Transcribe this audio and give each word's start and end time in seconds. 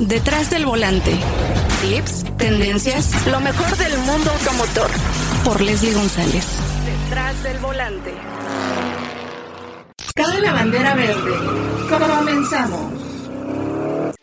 Detrás 0.00 0.50
del 0.50 0.66
volante. 0.66 1.12
Tips, 1.80 2.24
tendencias, 2.36 3.26
lo 3.28 3.38
mejor 3.38 3.76
del 3.76 3.96
mundo 3.98 4.28
automotor. 4.32 4.90
Por 5.44 5.60
Leslie 5.60 5.94
González. 5.94 6.44
Detrás 6.84 7.40
del 7.44 7.58
volante. 7.58 8.12
Cabe 10.16 10.40
la 10.40 10.52
bandera 10.52 10.94
verde. 10.94 11.30
Comenzamos. 11.88 12.92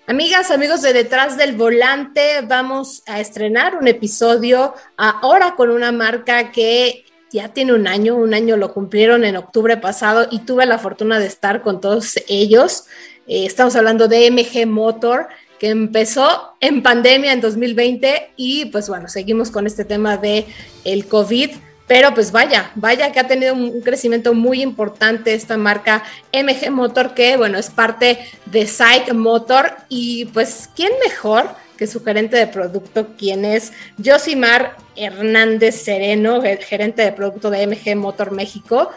Amigas, 0.08 0.52
amigos 0.52 0.82
de 0.82 0.92
Detrás 0.92 1.38
del 1.38 1.56
Volante, 1.56 2.42
vamos 2.46 3.02
a 3.08 3.22
estrenar 3.22 3.78
un 3.78 3.88
episodio 3.88 4.74
ahora 4.98 5.56
con 5.56 5.70
una 5.70 5.94
marca 5.94 6.52
que 6.52 7.06
ya 7.32 7.54
tiene 7.54 7.72
un 7.72 7.88
año, 7.88 8.18
un 8.18 8.34
año 8.34 8.58
lo 8.58 8.74
cumplieron 8.74 9.24
en 9.24 9.38
octubre 9.38 9.78
pasado 9.78 10.28
y 10.30 10.40
tuve 10.40 10.66
la 10.66 10.80
fortuna 10.80 11.18
de 11.18 11.28
estar 11.28 11.62
con 11.62 11.80
todos 11.80 12.16
ellos. 12.28 12.88
Eh, 13.28 13.46
estamos 13.46 13.76
hablando 13.78 14.10
de 14.10 14.30
MG 14.30 14.68
Motor, 14.68 15.30
que 15.62 15.70
empezó 15.70 16.56
en 16.60 16.82
pandemia 16.82 17.34
en 17.34 17.40
2020 17.40 18.32
y 18.36 18.66
pues 18.66 18.90
bueno, 18.90 19.08
seguimos 19.08 19.52
con 19.52 19.68
este 19.68 19.86
tema 19.86 20.18
de 20.18 20.48
el 20.86 21.06
COVID. 21.06 21.52
Pero 21.86 22.16
pues 22.16 22.32
vaya, 22.32 22.72
vaya 22.74 23.12
que 23.12 23.20
ha 23.20 23.28
tenido 23.28 23.54
un 23.54 23.82
crecimiento 23.82 24.34
muy 24.34 24.64
importante 24.64 25.36
esta 25.36 25.58
marca 25.58 26.04
MG 26.34 26.72
Motor, 26.72 27.14
que 27.14 27.38
bueno, 27.38 27.60
es 27.60 27.70
parte 27.70 28.18
de 28.48 28.66
Psych 28.66 29.14
Motor. 29.14 29.76
Y 29.88 30.26
pues, 30.34 30.68
¿quién 30.76 30.94
mejor 31.06 31.48
que 31.78 31.86
su 31.86 32.04
gerente 32.04 32.38
de 32.38 32.48
producto, 32.48 33.10
quien 33.16 33.46
es 33.46 33.72
Josimar 34.04 34.78
Hernández 34.96 35.76
Sereno, 35.76 36.42
gerente 36.42 37.04
de 37.04 37.12
producto 37.12 37.52
de 37.52 37.68
MG 37.68 37.96
Motor 37.96 38.32
México? 38.32 38.90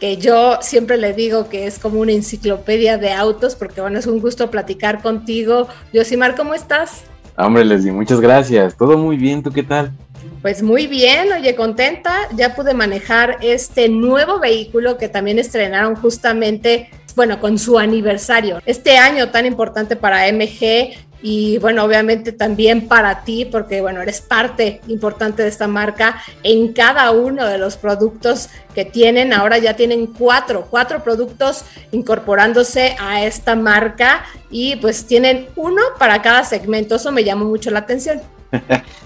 Que 0.00 0.16
yo 0.16 0.58
siempre 0.60 0.96
le 0.96 1.12
digo 1.12 1.48
que 1.48 1.66
es 1.66 1.78
como 1.78 2.00
una 2.00 2.12
enciclopedia 2.12 2.98
de 2.98 3.12
autos, 3.12 3.54
porque 3.54 3.80
bueno, 3.80 3.98
es 3.98 4.06
un 4.06 4.20
gusto 4.20 4.50
platicar 4.50 5.02
contigo. 5.02 5.68
Yosimar, 5.92 6.34
¿cómo 6.34 6.54
estás? 6.54 7.04
Hombre, 7.36 7.64
Leslie, 7.64 7.92
muchas 7.92 8.20
gracias. 8.20 8.76
Todo 8.76 8.96
muy 8.98 9.16
bien, 9.16 9.42
¿tú 9.42 9.50
qué 9.50 9.62
tal? 9.62 9.92
Pues 10.42 10.62
muy 10.62 10.86
bien, 10.86 11.32
oye, 11.32 11.54
contenta. 11.54 12.28
Ya 12.36 12.54
pude 12.54 12.74
manejar 12.74 13.38
este 13.40 13.88
nuevo 13.88 14.38
vehículo 14.38 14.98
que 14.98 15.08
también 15.08 15.38
estrenaron 15.38 15.96
justamente, 15.96 16.90
bueno, 17.16 17.40
con 17.40 17.58
su 17.58 17.78
aniversario. 17.78 18.60
Este 18.66 18.98
año 18.98 19.30
tan 19.30 19.46
importante 19.46 19.96
para 19.96 20.30
MG 20.30 20.94
y 21.26 21.56
bueno, 21.56 21.84
obviamente 21.84 22.32
también 22.32 22.86
para 22.86 23.24
ti, 23.24 23.46
porque 23.46 23.80
bueno, 23.80 24.02
eres 24.02 24.20
parte 24.20 24.82
importante 24.88 25.42
de 25.42 25.48
esta 25.48 25.66
marca 25.66 26.20
en 26.42 26.74
cada 26.74 27.12
uno 27.12 27.46
de 27.46 27.56
los 27.56 27.78
productos 27.78 28.50
que 28.74 28.84
tienen. 28.84 29.32
Ahora 29.32 29.56
ya 29.56 29.74
tienen 29.74 30.06
cuatro, 30.06 30.66
cuatro 30.68 31.02
productos 31.02 31.64
incorporándose 31.92 32.94
a 33.00 33.24
esta 33.24 33.56
marca 33.56 34.26
y 34.50 34.76
pues 34.76 35.06
tienen 35.06 35.46
uno 35.56 35.80
para 35.98 36.20
cada 36.20 36.44
segmento. 36.44 36.96
Eso 36.96 37.10
me 37.10 37.24
llamó 37.24 37.46
mucho 37.46 37.70
la 37.70 37.78
atención. 37.78 38.20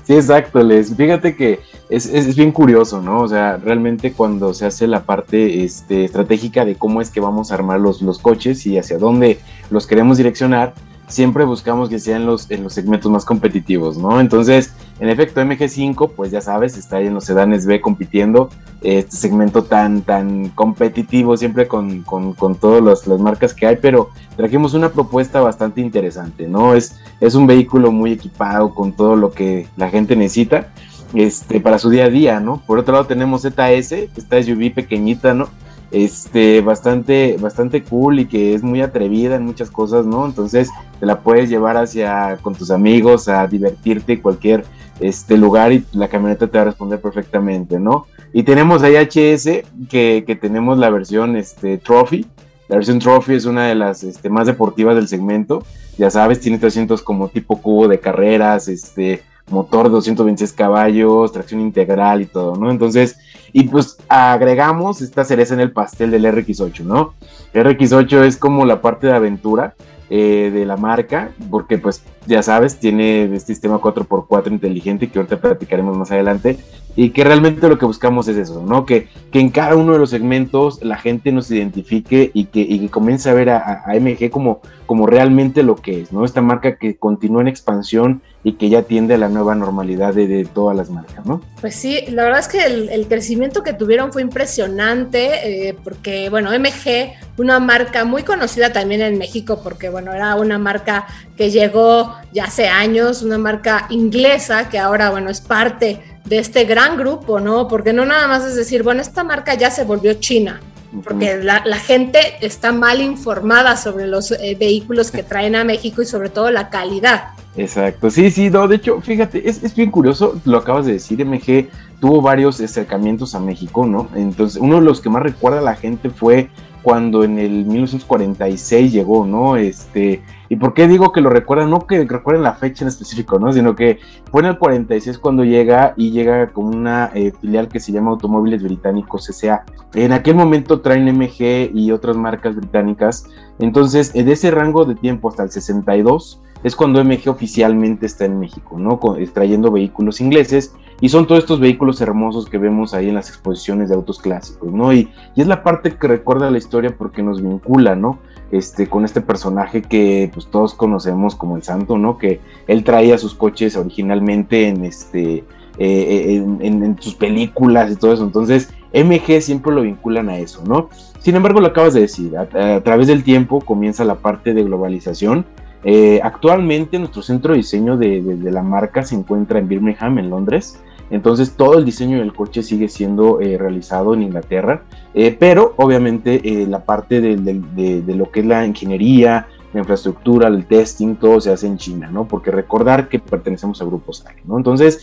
Sí, 0.08 0.14
exacto, 0.14 0.62
Les. 0.62 0.96
Fíjate 0.96 1.36
que 1.36 1.60
es, 1.90 2.06
es, 2.06 2.34
bien 2.34 2.50
curioso, 2.50 3.02
¿no? 3.02 3.20
O 3.20 3.28
sea, 3.28 3.58
realmente 3.58 4.14
cuando 4.14 4.54
se 4.54 4.64
hace 4.64 4.86
la 4.86 5.02
parte 5.02 5.64
este, 5.64 6.06
estratégica 6.06 6.64
de 6.64 6.76
cómo 6.76 7.02
es 7.02 7.10
que 7.10 7.20
vamos 7.20 7.50
a 7.50 7.56
armar 7.56 7.78
los, 7.78 8.00
los 8.00 8.18
coches 8.18 8.64
y 8.64 8.78
hacia 8.78 8.96
dónde 8.96 9.38
los 9.68 9.86
queremos 9.86 10.16
direccionar, 10.16 10.72
siempre 11.08 11.44
buscamos 11.44 11.88
que 11.88 11.98
sean 11.98 12.26
los, 12.26 12.50
en 12.50 12.62
los 12.62 12.74
segmentos 12.74 13.10
más 13.10 13.24
competitivos, 13.24 13.98
¿no? 13.98 14.20
Entonces, 14.20 14.72
en 15.00 15.08
efecto, 15.08 15.40
MG5, 15.40 16.12
pues 16.14 16.30
ya 16.30 16.40
sabes, 16.40 16.76
está 16.76 16.98
ahí 16.98 17.06
en 17.06 17.14
los 17.14 17.24
sedanes 17.24 17.66
B 17.66 17.80
compitiendo, 17.80 18.50
este 18.80 19.16
segmento 19.16 19.64
tan, 19.64 20.02
tan 20.02 20.50
competitivo, 20.50 21.36
siempre 21.36 21.66
con, 21.66 22.02
con, 22.02 22.34
con 22.34 22.54
todas 22.54 23.06
las, 23.06 23.20
marcas 23.20 23.54
que 23.54 23.66
hay, 23.66 23.76
pero 23.76 24.10
trajimos 24.36 24.74
una 24.74 24.90
propuesta 24.90 25.40
bastante 25.40 25.80
interesante, 25.80 26.46
¿no? 26.46 26.74
Es, 26.74 26.96
es 27.20 27.34
un 27.34 27.46
vehículo 27.46 27.90
muy 27.90 28.12
equipado 28.12 28.74
con 28.74 28.92
todo 28.92 29.16
lo 29.16 29.32
que 29.32 29.66
la 29.76 29.88
gente 29.90 30.14
necesita 30.14 30.68
este, 31.14 31.60
para 31.60 31.78
su 31.78 31.90
día 31.90 32.04
a 32.04 32.10
día, 32.10 32.40
¿no? 32.40 32.62
Por 32.66 32.78
otro 32.78 32.92
lado 32.92 33.06
tenemos 33.06 33.42
ZS, 33.42 33.92
esta 34.16 34.42
SUV 34.42 34.74
pequeñita, 34.74 35.34
¿no? 35.34 35.48
Este, 35.90 36.60
bastante, 36.60 37.36
bastante 37.40 37.82
cool 37.82 38.20
y 38.20 38.26
que 38.26 38.54
es 38.54 38.62
muy 38.62 38.82
atrevida 38.82 39.36
en 39.36 39.44
muchas 39.44 39.70
cosas, 39.70 40.06
¿no? 40.06 40.26
Entonces 40.26 40.70
te 41.00 41.06
la 41.06 41.20
puedes 41.20 41.48
llevar 41.48 41.76
hacia 41.76 42.38
con 42.42 42.54
tus 42.54 42.70
amigos 42.70 43.28
a 43.28 43.46
divertirte 43.46 44.14
en 44.14 44.20
cualquier 44.20 44.64
este 45.00 45.36
lugar 45.36 45.72
y 45.72 45.84
la 45.92 46.08
camioneta 46.08 46.46
te 46.46 46.58
va 46.58 46.62
a 46.62 46.66
responder 46.66 47.00
perfectamente, 47.00 47.78
¿no? 47.78 48.06
Y 48.32 48.42
tenemos 48.42 48.82
ahí 48.82 48.96
HS 48.96 49.62
que, 49.88 50.24
que 50.26 50.36
tenemos 50.40 50.78
la 50.78 50.90
versión 50.90 51.36
este, 51.36 51.78
Trophy. 51.78 52.26
La 52.68 52.76
versión 52.76 52.98
Trophy 52.98 53.34
es 53.34 53.46
una 53.46 53.66
de 53.66 53.74
las 53.74 54.04
este, 54.04 54.28
más 54.28 54.46
deportivas 54.46 54.94
del 54.94 55.08
segmento. 55.08 55.64
Ya 55.96 56.10
sabes, 56.10 56.40
tiene 56.40 56.58
300 56.58 57.00
como 57.02 57.28
tipo 57.28 57.62
cubo 57.62 57.88
de 57.88 57.98
carreras, 57.98 58.68
este, 58.68 59.22
motor 59.50 59.84
de 59.84 59.90
226 59.90 60.52
caballos, 60.52 61.32
tracción 61.32 61.60
integral 61.60 62.22
y 62.22 62.26
todo, 62.26 62.56
¿no? 62.56 62.70
Entonces, 62.70 63.16
y 63.52 63.64
pues 63.64 63.98
agregamos 64.08 65.00
esta 65.00 65.24
cereza 65.24 65.54
en 65.54 65.60
el 65.60 65.72
pastel 65.72 66.10
del 66.10 66.24
RX8, 66.26 66.80
¿no? 66.80 67.14
RX8 67.54 68.24
es 68.24 68.36
como 68.36 68.64
la 68.64 68.80
parte 68.80 69.06
de 69.06 69.14
aventura 69.14 69.74
eh, 70.10 70.50
de 70.52 70.64
la 70.64 70.76
marca, 70.76 71.32
porque 71.50 71.76
pues 71.78 72.02
ya 72.26 72.42
sabes, 72.42 72.78
tiene 72.78 73.24
este 73.24 73.52
sistema 73.52 73.78
4x4 73.78 74.50
inteligente 74.50 75.10
que 75.10 75.18
ahorita 75.18 75.40
platicaremos 75.40 75.96
más 75.96 76.10
adelante, 76.10 76.58
y 76.98 77.10
que 77.10 77.22
realmente 77.22 77.68
lo 77.68 77.78
que 77.78 77.86
buscamos 77.86 78.26
es 78.26 78.36
eso, 78.36 78.60
¿no? 78.66 78.84
Que, 78.84 79.06
que 79.30 79.38
en 79.38 79.50
cada 79.50 79.76
uno 79.76 79.92
de 79.92 80.00
los 80.00 80.10
segmentos 80.10 80.82
la 80.82 80.96
gente 80.96 81.30
nos 81.30 81.48
identifique 81.48 82.32
y 82.34 82.46
que, 82.46 82.58
y 82.58 82.80
que 82.80 82.88
comience 82.88 83.30
a 83.30 83.34
ver 83.34 83.50
a, 83.50 83.84
MG 84.00 84.30
como, 84.30 84.62
como 84.84 85.06
realmente 85.06 85.62
lo 85.62 85.76
que 85.76 86.00
es, 86.00 86.12
¿no? 86.12 86.24
Esta 86.24 86.42
marca 86.42 86.76
que 86.76 86.96
continúa 86.96 87.42
en 87.42 87.46
expansión 87.46 88.20
y 88.42 88.54
que 88.54 88.68
ya 88.68 88.82
tiende 88.82 89.14
a 89.14 89.18
la 89.18 89.28
nueva 89.28 89.54
normalidad 89.54 90.12
de, 90.12 90.44
todas 90.52 90.76
las 90.76 90.90
marcas, 90.90 91.24
¿no? 91.24 91.40
Pues 91.60 91.76
sí, 91.76 92.00
la 92.08 92.24
verdad 92.24 92.40
es 92.40 92.48
que 92.48 92.64
el, 92.64 92.88
el 92.88 93.06
crecimiento 93.06 93.62
que 93.62 93.74
tuvieron 93.74 94.12
fue 94.12 94.22
impresionante, 94.22 95.68
eh, 95.68 95.76
porque, 95.84 96.30
bueno, 96.30 96.50
MG, 96.50 97.12
una 97.36 97.60
marca 97.60 98.04
muy 98.04 98.24
conocida 98.24 98.72
también 98.72 99.02
en 99.02 99.18
México, 99.18 99.60
porque, 99.62 99.88
bueno, 99.88 100.12
era 100.12 100.34
una 100.34 100.58
marca 100.58 101.06
que 101.36 101.52
llegó 101.52 102.16
ya 102.32 102.46
hace 102.46 102.66
años, 102.66 103.22
una 103.22 103.38
marca 103.38 103.86
inglesa 103.90 104.68
que 104.68 104.80
ahora, 104.80 105.10
bueno, 105.10 105.30
es 105.30 105.40
parte 105.40 106.00
de 106.28 106.38
este 106.38 106.64
gran 106.64 106.96
grupo, 106.96 107.40
¿no? 107.40 107.68
Porque 107.68 107.92
no 107.92 108.04
nada 108.04 108.28
más 108.28 108.44
es 108.44 108.54
decir, 108.54 108.82
bueno, 108.82 109.00
esta 109.00 109.24
marca 109.24 109.54
ya 109.54 109.70
se 109.70 109.84
volvió 109.84 110.14
china, 110.14 110.60
porque 111.04 111.36
la, 111.36 111.62
la 111.64 111.78
gente 111.78 112.18
está 112.40 112.72
mal 112.72 113.00
informada 113.00 113.76
sobre 113.76 114.06
los 114.06 114.32
eh, 114.32 114.56
vehículos 114.58 115.10
que 115.10 115.22
traen 115.22 115.54
a 115.54 115.64
México 115.64 116.02
y 116.02 116.06
sobre 116.06 116.28
todo 116.28 116.50
la 116.50 116.70
calidad. 116.70 117.30
Exacto, 117.56 118.10
sí, 118.10 118.30
sí, 118.30 118.50
no, 118.50 118.68
de 118.68 118.76
hecho, 118.76 119.00
fíjate, 119.00 119.48
es, 119.48 119.64
es, 119.64 119.74
bien 119.74 119.90
curioso, 119.90 120.40
lo 120.44 120.58
acabas 120.58 120.86
de 120.86 120.92
decir, 120.92 121.24
MG 121.24 121.68
tuvo 122.00 122.22
varios 122.22 122.60
acercamientos 122.60 123.34
a 123.34 123.40
México, 123.40 123.84
¿no? 123.84 124.08
Entonces, 124.14 124.60
uno 124.60 124.76
de 124.76 124.82
los 124.82 125.00
que 125.00 125.10
más 125.10 125.22
recuerda 125.22 125.58
a 125.58 125.62
la 125.62 125.74
gente 125.74 126.10
fue 126.10 126.50
cuando 126.82 127.24
en 127.24 127.38
el 127.38 127.64
1946 127.64 128.92
llegó, 128.92 129.26
¿no? 129.26 129.56
Este, 129.56 130.22
¿y 130.48 130.56
por 130.56 130.74
qué 130.74 130.88
digo 130.88 131.12
que 131.12 131.20
lo 131.20 131.30
recuerdan? 131.30 131.70
No 131.70 131.86
que 131.86 132.04
recuerden 132.04 132.42
la 132.42 132.54
fecha 132.54 132.84
en 132.84 132.88
específico, 132.88 133.38
¿no? 133.38 133.52
Sino 133.52 133.74
que 133.74 133.98
fue 134.30 134.42
en 134.42 134.48
el 134.48 134.58
46 134.58 135.18
cuando 135.18 135.44
llega 135.44 135.94
y 135.96 136.10
llega 136.10 136.48
con 136.48 136.66
una 136.66 137.10
eh, 137.14 137.32
filial 137.40 137.68
que 137.68 137.80
se 137.80 137.92
llama 137.92 138.10
Automóviles 138.10 138.62
Británicos 138.62 139.28
S.A. 139.28 139.64
En 139.94 140.12
aquel 140.12 140.34
momento 140.34 140.80
traen 140.80 141.06
MG 141.06 141.70
y 141.74 141.92
otras 141.92 142.16
marcas 142.16 142.56
británicas. 142.56 143.26
Entonces, 143.58 144.12
de 144.12 144.30
ese 144.30 144.50
rango 144.50 144.84
de 144.84 144.94
tiempo 144.94 145.28
hasta 145.28 145.42
el 145.42 145.50
62 145.50 146.40
es 146.64 146.74
cuando 146.74 147.02
MG 147.04 147.28
oficialmente 147.28 148.06
está 148.06 148.24
en 148.24 148.40
México, 148.40 148.78
¿no? 148.78 148.98
Trayendo 149.32 149.70
vehículos 149.70 150.20
ingleses 150.20 150.74
y 151.00 151.08
son 151.08 151.26
todos 151.26 151.40
estos 151.40 151.60
vehículos 151.60 152.00
hermosos 152.00 152.46
que 152.46 152.58
vemos 152.58 152.94
ahí 152.94 153.08
en 153.08 153.14
las 153.14 153.28
exposiciones 153.28 153.88
de 153.88 153.94
autos 153.94 154.18
clásicos, 154.18 154.72
¿no? 154.72 154.92
Y, 154.92 155.08
es 155.36 155.46
la 155.46 155.62
parte 155.62 155.94
que 155.94 156.08
recuerda 156.08 156.50
la 156.50 156.58
historia 156.58 156.94
porque 156.96 157.22
nos 157.22 157.42
vincula, 157.42 157.94
¿no? 157.94 158.18
Este, 158.50 158.88
con 158.88 159.04
este 159.04 159.20
personaje 159.20 159.82
que 159.82 160.30
pues 160.32 160.46
todos 160.46 160.74
conocemos 160.74 161.36
como 161.36 161.56
el 161.56 161.62
santo, 161.62 161.98
¿no? 161.98 162.18
Que 162.18 162.40
él 162.66 162.82
traía 162.82 163.18
sus 163.18 163.34
coches 163.34 163.76
originalmente 163.76 164.68
en 164.68 164.84
este... 164.84 165.44
Eh, 165.80 166.42
en, 166.60 166.82
en, 166.82 167.00
sus 167.00 167.14
películas 167.14 167.92
y 167.92 167.94
todo 167.94 168.12
eso. 168.12 168.24
Entonces, 168.24 168.74
MG 168.92 169.40
siempre 169.40 169.72
lo 169.72 169.82
vinculan 169.82 170.28
a 170.28 170.38
eso, 170.38 170.64
¿no? 170.66 170.88
Sin 171.20 171.36
embargo, 171.36 171.60
lo 171.60 171.68
acabas 171.68 171.94
de 171.94 172.00
decir, 172.00 172.36
a 172.36 172.80
través 172.80 173.06
del 173.06 173.22
tiempo 173.22 173.60
comienza 173.60 174.02
la 174.02 174.16
parte 174.16 174.54
de 174.54 174.64
globalización 174.64 175.46
eh, 175.84 176.20
actualmente 176.22 176.98
nuestro 176.98 177.22
centro 177.22 177.52
de 177.52 177.58
diseño 177.58 177.96
de, 177.96 178.20
de, 178.20 178.50
la 178.50 178.62
marca 178.62 179.04
se 179.04 179.14
encuentra 179.14 179.58
en 179.58 179.68
Birmingham, 179.68 180.18
en 180.18 180.30
Londres. 180.30 180.80
Entonces 181.10 181.54
todo 181.54 181.78
el 181.78 181.84
diseño 181.84 182.18
del 182.18 182.34
coche 182.34 182.62
sigue 182.62 182.88
siendo 182.88 183.40
eh, 183.40 183.56
realizado 183.56 184.12
en 184.12 184.22
Inglaterra, 184.22 184.82
eh, 185.14 185.34
pero 185.38 185.72
obviamente 185.76 186.66
la 186.66 186.84
parte 186.84 187.20
de, 187.22 187.36
de, 187.36 188.14
lo 188.14 188.30
que 188.30 188.40
es 188.40 188.46
la 188.46 188.66
ingeniería, 188.66 189.46
la 189.72 189.80
infraestructura, 189.80 190.48
el 190.48 190.66
testing, 190.66 191.14
todo 191.14 191.40
se 191.40 191.50
hace 191.50 191.66
en 191.66 191.78
China, 191.78 192.10
¿no? 192.10 192.28
Porque 192.28 192.50
recordar 192.50 193.08
que 193.08 193.18
pertenecemos 193.18 193.80
a 193.80 193.86
grupos 193.86 194.18
SAC, 194.18 194.44
¿no? 194.44 194.58
Entonces, 194.58 195.02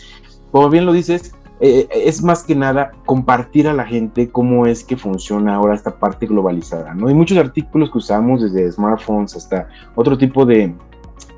como 0.52 0.70
bien 0.70 0.86
lo 0.86 0.94
dices, 0.94 1.34
eh, 1.66 1.88
es 1.92 2.22
más 2.22 2.44
que 2.44 2.56
nada 2.56 2.92
compartir 3.06 3.68
a 3.68 3.74
la 3.74 3.86
gente 3.86 4.30
cómo 4.30 4.66
es 4.66 4.84
que 4.84 4.98
funciona 4.98 5.56
ahora 5.56 5.74
esta 5.74 5.98
parte 5.98 6.28
globalizada, 6.28 6.94
¿no? 6.94 7.08
Hay 7.08 7.14
muchos 7.14 7.38
artículos 7.38 7.92
que 7.92 7.98
usamos 7.98 8.42
desde 8.42 8.72
smartphones 8.72 9.36
hasta 9.36 9.68
otro 9.96 10.18
tipo 10.18 10.46
de, 10.46 10.74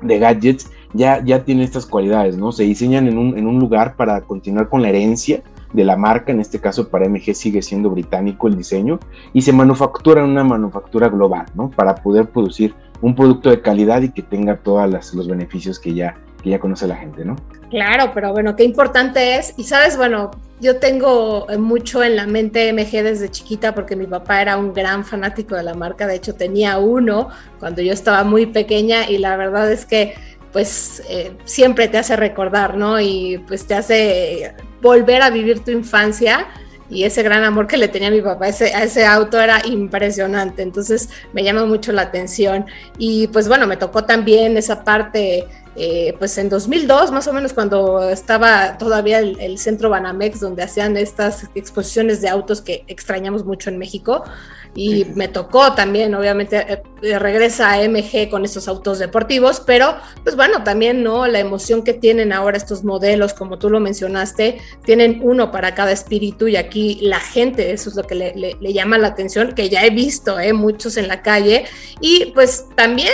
de 0.02 0.18
gadgets 0.18 0.70
ya, 0.94 1.22
ya 1.24 1.44
tiene 1.44 1.64
estas 1.64 1.86
cualidades, 1.86 2.36
¿no? 2.36 2.52
Se 2.52 2.64
diseñan 2.64 3.08
en 3.08 3.18
un, 3.18 3.38
en 3.38 3.46
un 3.46 3.58
lugar 3.58 3.96
para 3.96 4.20
continuar 4.22 4.68
con 4.68 4.82
la 4.82 4.88
herencia 4.88 5.42
de 5.72 5.84
la 5.84 5.96
marca, 5.96 6.32
en 6.32 6.40
este 6.40 6.60
caso 6.60 6.88
para 6.88 7.08
MG 7.08 7.34
sigue 7.34 7.62
siendo 7.62 7.90
británico 7.90 8.48
el 8.48 8.56
diseño, 8.56 8.98
y 9.32 9.42
se 9.42 9.52
manufactura 9.52 10.22
en 10.22 10.30
una 10.30 10.44
manufactura 10.44 11.08
global, 11.08 11.46
¿no? 11.54 11.70
Para 11.70 11.94
poder 11.94 12.30
producir 12.30 12.74
un 13.00 13.14
producto 13.14 13.50
de 13.50 13.60
calidad 13.60 14.02
y 14.02 14.10
que 14.10 14.22
tenga 14.22 14.56
todos 14.56 15.14
los 15.14 15.28
beneficios 15.28 15.78
que 15.78 15.94
ya, 15.94 16.16
que 16.42 16.50
ya 16.50 16.58
conoce 16.58 16.86
la 16.86 16.96
gente, 16.96 17.24
¿no? 17.24 17.36
Claro, 17.70 18.12
pero 18.14 18.32
bueno, 18.32 18.56
qué 18.56 18.64
importante 18.64 19.36
es. 19.36 19.54
Y 19.56 19.64
sabes, 19.64 19.96
bueno, 19.96 20.30
yo 20.60 20.78
tengo 20.78 21.46
mucho 21.58 22.02
en 22.02 22.16
la 22.16 22.26
mente 22.26 22.72
MG 22.72 23.02
desde 23.02 23.30
chiquita 23.30 23.74
porque 23.74 23.94
mi 23.94 24.06
papá 24.06 24.42
era 24.42 24.56
un 24.56 24.72
gran 24.72 25.04
fanático 25.04 25.54
de 25.54 25.62
la 25.62 25.74
marca. 25.74 26.06
De 26.06 26.16
hecho, 26.16 26.34
tenía 26.34 26.78
uno 26.78 27.28
cuando 27.58 27.82
yo 27.82 27.92
estaba 27.92 28.24
muy 28.24 28.46
pequeña 28.46 29.08
y 29.08 29.18
la 29.18 29.36
verdad 29.36 29.70
es 29.70 29.84
que 29.84 30.14
pues 30.52 31.02
eh, 31.08 31.32
siempre 31.44 31.88
te 31.88 31.98
hace 31.98 32.16
recordar, 32.16 32.76
¿no? 32.76 32.98
Y 32.98 33.38
pues 33.46 33.66
te 33.66 33.74
hace 33.74 34.54
volver 34.80 35.22
a 35.22 35.30
vivir 35.30 35.60
tu 35.60 35.70
infancia 35.70 36.46
y 36.90 37.04
ese 37.04 37.22
gran 37.22 37.44
amor 37.44 37.66
que 37.66 37.76
le 37.76 37.88
tenía 37.88 38.10
mi 38.10 38.22
papá 38.22 38.48
ese, 38.48 38.74
a 38.74 38.84
ese 38.84 39.04
auto 39.04 39.40
era 39.40 39.64
impresionante, 39.66 40.62
entonces 40.62 41.08
me 41.32 41.44
llama 41.44 41.66
mucho 41.66 41.92
la 41.92 42.02
atención. 42.02 42.66
Y 42.98 43.28
pues 43.28 43.48
bueno, 43.48 43.66
me 43.66 43.76
tocó 43.76 44.04
también 44.04 44.56
esa 44.56 44.84
parte, 44.84 45.46
eh, 45.76 46.14
pues 46.18 46.38
en 46.38 46.48
2002 46.48 47.12
más 47.12 47.28
o 47.28 47.32
menos 47.32 47.52
cuando 47.52 48.08
estaba 48.08 48.78
todavía 48.78 49.18
el, 49.18 49.38
el, 49.40 49.58
centro 49.58 49.90
Banamex 49.90 50.40
donde 50.40 50.62
hacían 50.62 50.96
estas 50.96 51.48
exposiciones 51.54 52.20
de 52.20 52.28
autos 52.28 52.62
que 52.62 52.84
extrañamos 52.88 53.44
mucho 53.44 53.70
en 53.70 53.78
México, 53.78 54.24
y 54.74 55.04
me 55.14 55.28
tocó 55.28 55.74
también, 55.74 56.14
obviamente, 56.14 56.56
eh, 56.56 56.82
eh, 57.02 57.18
regresa 57.18 57.72
a 57.72 57.82
MG 57.82 58.28
con 58.30 58.44
esos 58.44 58.68
autos 58.68 58.98
deportivos, 58.98 59.60
pero 59.64 59.96
pues 60.22 60.36
bueno, 60.36 60.62
también, 60.64 61.02
¿no? 61.02 61.26
La 61.26 61.40
emoción 61.40 61.82
que 61.82 61.94
tienen 61.94 62.32
ahora 62.32 62.56
estos 62.56 62.84
modelos, 62.84 63.34
como 63.34 63.58
tú 63.58 63.70
lo 63.70 63.80
mencionaste, 63.80 64.58
tienen 64.84 65.20
uno 65.22 65.50
para 65.50 65.74
cada 65.74 65.92
espíritu 65.92 66.48
y 66.48 66.56
aquí 66.56 66.98
la 67.02 67.20
gente, 67.20 67.72
eso 67.72 67.90
es 67.90 67.96
lo 67.96 68.04
que 68.04 68.14
le, 68.14 68.72
llama 68.72 68.98
la 68.98 69.08
atención, 69.08 69.52
que 69.54 69.68
ya 69.68 69.84
he 69.84 69.90
visto, 69.90 70.38
¿eh? 70.38 70.52
Muchos 70.52 70.96
en 70.96 71.08
la 71.08 71.22
calle 71.22 71.64
y 72.00 72.26
pues 72.34 72.66
también, 72.76 73.12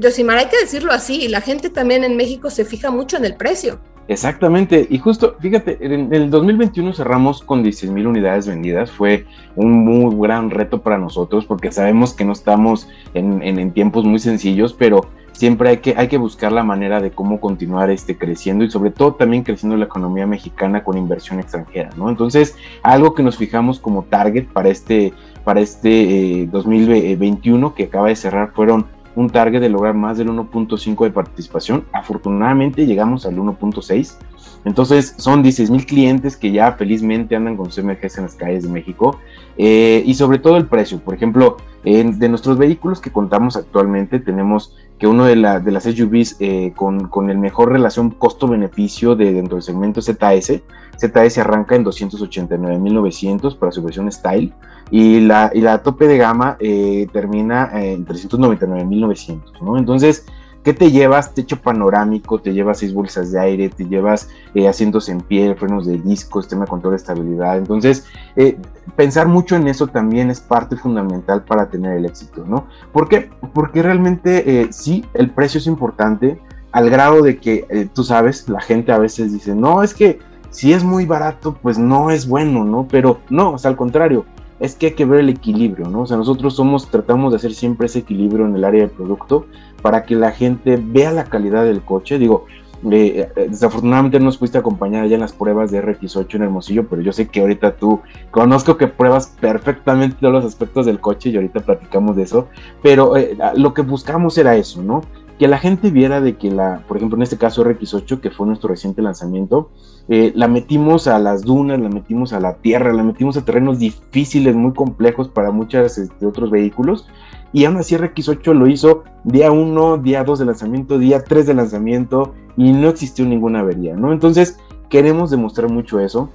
Josimar, 0.00 0.38
hay 0.38 0.46
que 0.46 0.58
decirlo 0.58 0.92
así, 0.92 1.28
la 1.28 1.40
gente 1.40 1.70
también 1.70 2.04
en 2.04 2.16
México 2.16 2.50
se 2.50 2.64
fija 2.64 2.90
mucho 2.90 3.16
en 3.16 3.24
el 3.24 3.36
precio. 3.36 3.80
Exactamente, 4.08 4.86
y 4.90 4.98
justo, 4.98 5.36
fíjate, 5.38 5.78
en 5.80 6.12
el 6.12 6.28
2021 6.28 6.92
cerramos 6.92 7.40
con 7.40 7.62
16 7.62 7.92
mil 7.92 8.08
unidades 8.08 8.48
vendidas, 8.48 8.90
fue 8.90 9.26
un 9.54 9.84
muy 9.84 10.14
gran 10.16 10.50
reto 10.50 10.82
para 10.82 10.98
nosotros 10.98 11.46
porque 11.46 11.70
sabemos 11.70 12.12
que 12.12 12.24
no 12.24 12.32
estamos 12.32 12.88
en, 13.14 13.70
tiempos 13.70 14.04
muy 14.04 14.18
sencillos, 14.18 14.72
pero 14.72 15.06
siempre 15.30 15.70
hay 15.70 15.76
que, 15.78 15.94
hay 15.96 16.08
que 16.08 16.18
buscar 16.18 16.50
la 16.50 16.64
manera 16.64 17.00
de 17.00 17.12
cómo 17.12 17.40
continuar 17.40 17.90
este, 17.90 18.18
creciendo 18.18 18.64
y 18.64 18.70
sobre 18.70 18.90
todo 18.90 19.14
también 19.14 19.44
creciendo 19.44 19.76
la 19.76 19.84
economía 19.84 20.26
mexicana 20.26 20.82
con 20.82 20.98
inversión 20.98 21.38
extranjera, 21.38 21.90
¿no? 21.96 22.10
Entonces, 22.10 22.56
algo 22.82 23.14
que 23.14 23.22
nos 23.22 23.36
fijamos 23.36 23.78
como 23.78 24.02
target 24.02 24.46
para 24.48 24.68
este, 24.68 25.12
para 25.44 25.60
este 25.60 26.48
2021 26.50 27.66
eh, 27.66 27.72
que 27.76 27.84
acaba 27.84 28.08
de 28.08 28.16
cerrar 28.16 28.52
fueron 28.52 28.86
un 29.14 29.28
target 29.30 29.60
de 29.60 29.68
lograr 29.68 29.94
más 29.94 30.18
del 30.18 30.28
1.5 30.28 31.04
de 31.04 31.10
participación. 31.10 31.84
Afortunadamente 31.92 32.86
llegamos 32.86 33.26
al 33.26 33.36
1.6. 33.36 34.16
Entonces 34.64 35.14
son 35.18 35.42
16 35.42 35.70
mil 35.70 35.86
clientes 35.86 36.36
que 36.36 36.52
ya 36.52 36.72
felizmente 36.72 37.34
andan 37.34 37.56
con 37.56 37.70
CMGs 37.70 38.18
en 38.18 38.24
las 38.24 38.34
calles 38.34 38.62
de 38.62 38.68
México. 38.68 39.18
Eh, 39.56 40.02
y 40.06 40.14
sobre 40.14 40.38
todo 40.38 40.56
el 40.56 40.66
precio. 40.66 41.00
Por 41.00 41.14
ejemplo, 41.14 41.56
de 41.84 42.28
nuestros 42.28 42.58
vehículos 42.58 43.00
que 43.00 43.10
contamos 43.10 43.56
actualmente, 43.56 44.20
tenemos 44.20 44.76
que 44.98 45.08
uno 45.08 45.24
de, 45.24 45.34
la, 45.34 45.58
de 45.58 45.72
las 45.72 45.82
SUVs 45.82 46.36
eh, 46.38 46.72
con, 46.76 47.08
con, 47.08 47.28
el 47.28 47.38
mejor 47.38 47.72
relación 47.72 48.10
costo-beneficio 48.10 49.16
de, 49.16 49.32
dentro 49.32 49.56
del 49.56 49.64
segmento 49.64 50.00
ZS. 50.00 50.62
ZS 50.96 51.38
arranca 51.38 51.74
en 51.74 51.84
289.900 51.84 53.58
para 53.58 53.72
su 53.72 53.82
versión 53.82 54.12
Style 54.12 54.52
y 54.92 55.20
la, 55.20 55.50
y 55.52 55.60
la 55.60 55.82
tope 55.82 56.06
de 56.06 56.18
gama 56.18 56.56
eh, 56.60 57.08
termina 57.12 57.70
en 57.72 58.06
399.900, 58.06 59.60
¿no? 59.60 59.76
Entonces, 59.76 60.24
¿qué 60.62 60.72
te 60.72 60.90
llevas? 60.90 61.34
Techo 61.34 61.60
panorámico, 61.60 62.40
te 62.40 62.52
llevas 62.52 62.78
seis 62.78 62.94
bolsas 62.94 63.32
de 63.32 63.40
aire, 63.40 63.68
te 63.68 63.84
llevas 63.84 64.28
eh, 64.54 64.68
asientos 64.68 65.08
en 65.08 65.20
pie, 65.20 65.54
frenos 65.54 65.86
de 65.86 65.98
disco, 65.98 66.42
sistema 66.42 66.64
de 66.64 66.70
control 66.70 66.92
de 66.92 66.96
estabilidad. 66.96 67.58
Entonces, 67.58 68.06
eh, 68.36 68.56
pensar 68.96 69.28
mucho 69.28 69.56
en 69.56 69.68
eso 69.68 69.86
también 69.86 70.30
es 70.30 70.40
parte 70.40 70.76
fundamental 70.76 71.44
para 71.44 71.68
tener 71.68 71.96
el 71.96 72.04
éxito, 72.04 72.44
¿no? 72.46 72.66
¿Por 72.92 73.08
qué? 73.08 73.30
Porque 73.52 73.82
realmente 73.82 74.68
sí, 74.72 75.04
el 75.14 75.30
precio 75.30 75.58
es 75.58 75.66
importante, 75.66 76.40
al 76.72 76.88
grado 76.90 77.22
de 77.22 77.38
que, 77.38 77.88
tú 77.92 78.02
sabes, 78.02 78.48
la 78.48 78.60
gente 78.60 78.92
a 78.92 78.98
veces 78.98 79.32
dice, 79.32 79.54
no, 79.54 79.82
es 79.82 79.94
que 79.94 80.18
si 80.52 80.72
es 80.72 80.84
muy 80.84 81.06
barato, 81.06 81.56
pues 81.60 81.78
no 81.78 82.10
es 82.10 82.28
bueno, 82.28 82.64
¿no? 82.64 82.86
Pero 82.88 83.20
no, 83.30 83.52
o 83.52 83.58
sea, 83.58 83.70
al 83.70 83.76
contrario, 83.76 84.26
es 84.60 84.76
que 84.76 84.86
hay 84.86 84.92
que 84.92 85.04
ver 85.04 85.20
el 85.20 85.30
equilibrio, 85.30 85.88
¿no? 85.88 86.02
O 86.02 86.06
sea, 86.06 86.16
nosotros 86.16 86.54
somos, 86.54 86.88
tratamos 86.88 87.32
de 87.32 87.38
hacer 87.38 87.52
siempre 87.52 87.86
ese 87.86 88.00
equilibrio 88.00 88.46
en 88.46 88.54
el 88.54 88.62
área 88.62 88.82
del 88.82 88.90
producto 88.90 89.46
para 89.82 90.04
que 90.04 90.14
la 90.14 90.30
gente 90.30 90.80
vea 90.82 91.12
la 91.12 91.24
calidad 91.24 91.64
del 91.64 91.82
coche. 91.82 92.18
Digo, 92.18 92.46
eh, 92.90 93.30
eh, 93.36 93.46
desafortunadamente 93.48 94.18
no 94.18 94.24
nos 94.26 94.38
pudiste 94.38 94.58
acompañar 94.58 95.06
ya 95.06 95.14
en 95.14 95.20
las 95.20 95.32
pruebas 95.32 95.70
de 95.70 95.80
RX8 95.82 96.34
en 96.34 96.42
Hermosillo, 96.42 96.88
pero 96.88 97.00
yo 97.00 97.12
sé 97.12 97.28
que 97.28 97.40
ahorita 97.40 97.76
tú 97.76 98.00
conozco 98.32 98.76
que 98.76 98.88
pruebas 98.88 99.36
perfectamente 99.40 100.16
todos 100.20 100.34
los 100.34 100.44
aspectos 100.44 100.86
del 100.86 100.98
coche 100.98 101.30
y 101.30 101.36
ahorita 101.36 101.60
platicamos 101.60 102.16
de 102.16 102.22
eso, 102.22 102.48
pero 102.82 103.16
eh, 103.16 103.36
lo 103.54 103.72
que 103.72 103.82
buscamos 103.82 104.36
era 104.36 104.56
eso, 104.56 104.82
¿no? 104.82 105.02
que 105.38 105.48
la 105.48 105.58
gente 105.58 105.90
viera 105.90 106.20
de 106.20 106.36
que 106.36 106.50
la, 106.52 106.82
por 106.86 106.96
ejemplo, 106.96 107.16
en 107.16 107.22
este 107.22 107.36
caso 107.36 107.64
RX8, 107.64 108.20
que 108.20 108.30
fue 108.30 108.46
nuestro 108.46 108.68
reciente 108.68 109.02
lanzamiento, 109.02 109.70
la 110.06 110.46
metimos 110.46 111.08
a 111.08 111.18
las 111.18 111.42
dunas, 111.42 111.80
la 111.80 111.88
metimos 111.88 112.32
a 112.32 112.38
la 112.38 112.58
tierra, 112.58 112.92
la 112.92 113.02
metimos 113.02 113.36
a 113.36 113.44
terrenos 113.44 113.80
difíciles, 113.80 114.54
muy 114.54 114.72
complejos 114.72 115.28
para 115.28 115.50
muchos 115.50 115.98
este, 115.98 116.26
otros 116.26 116.50
vehículos. 116.50 117.08
Y 117.52 117.64
aún 117.64 117.76
así 117.76 117.96
RX8 117.96 118.54
lo 118.54 118.66
hizo 118.66 119.04
día 119.24 119.50
1, 119.50 119.98
día 119.98 120.24
2 120.24 120.38
de 120.38 120.44
lanzamiento, 120.46 120.98
día 120.98 121.22
3 121.22 121.46
de 121.46 121.54
lanzamiento 121.54 122.34
y 122.56 122.72
no 122.72 122.88
existió 122.88 123.24
ninguna 123.24 123.60
avería, 123.60 123.94
¿no? 123.94 124.12
Entonces 124.12 124.58
queremos 124.88 125.30
demostrar 125.30 125.70
mucho 125.70 126.00
eso 126.00 126.30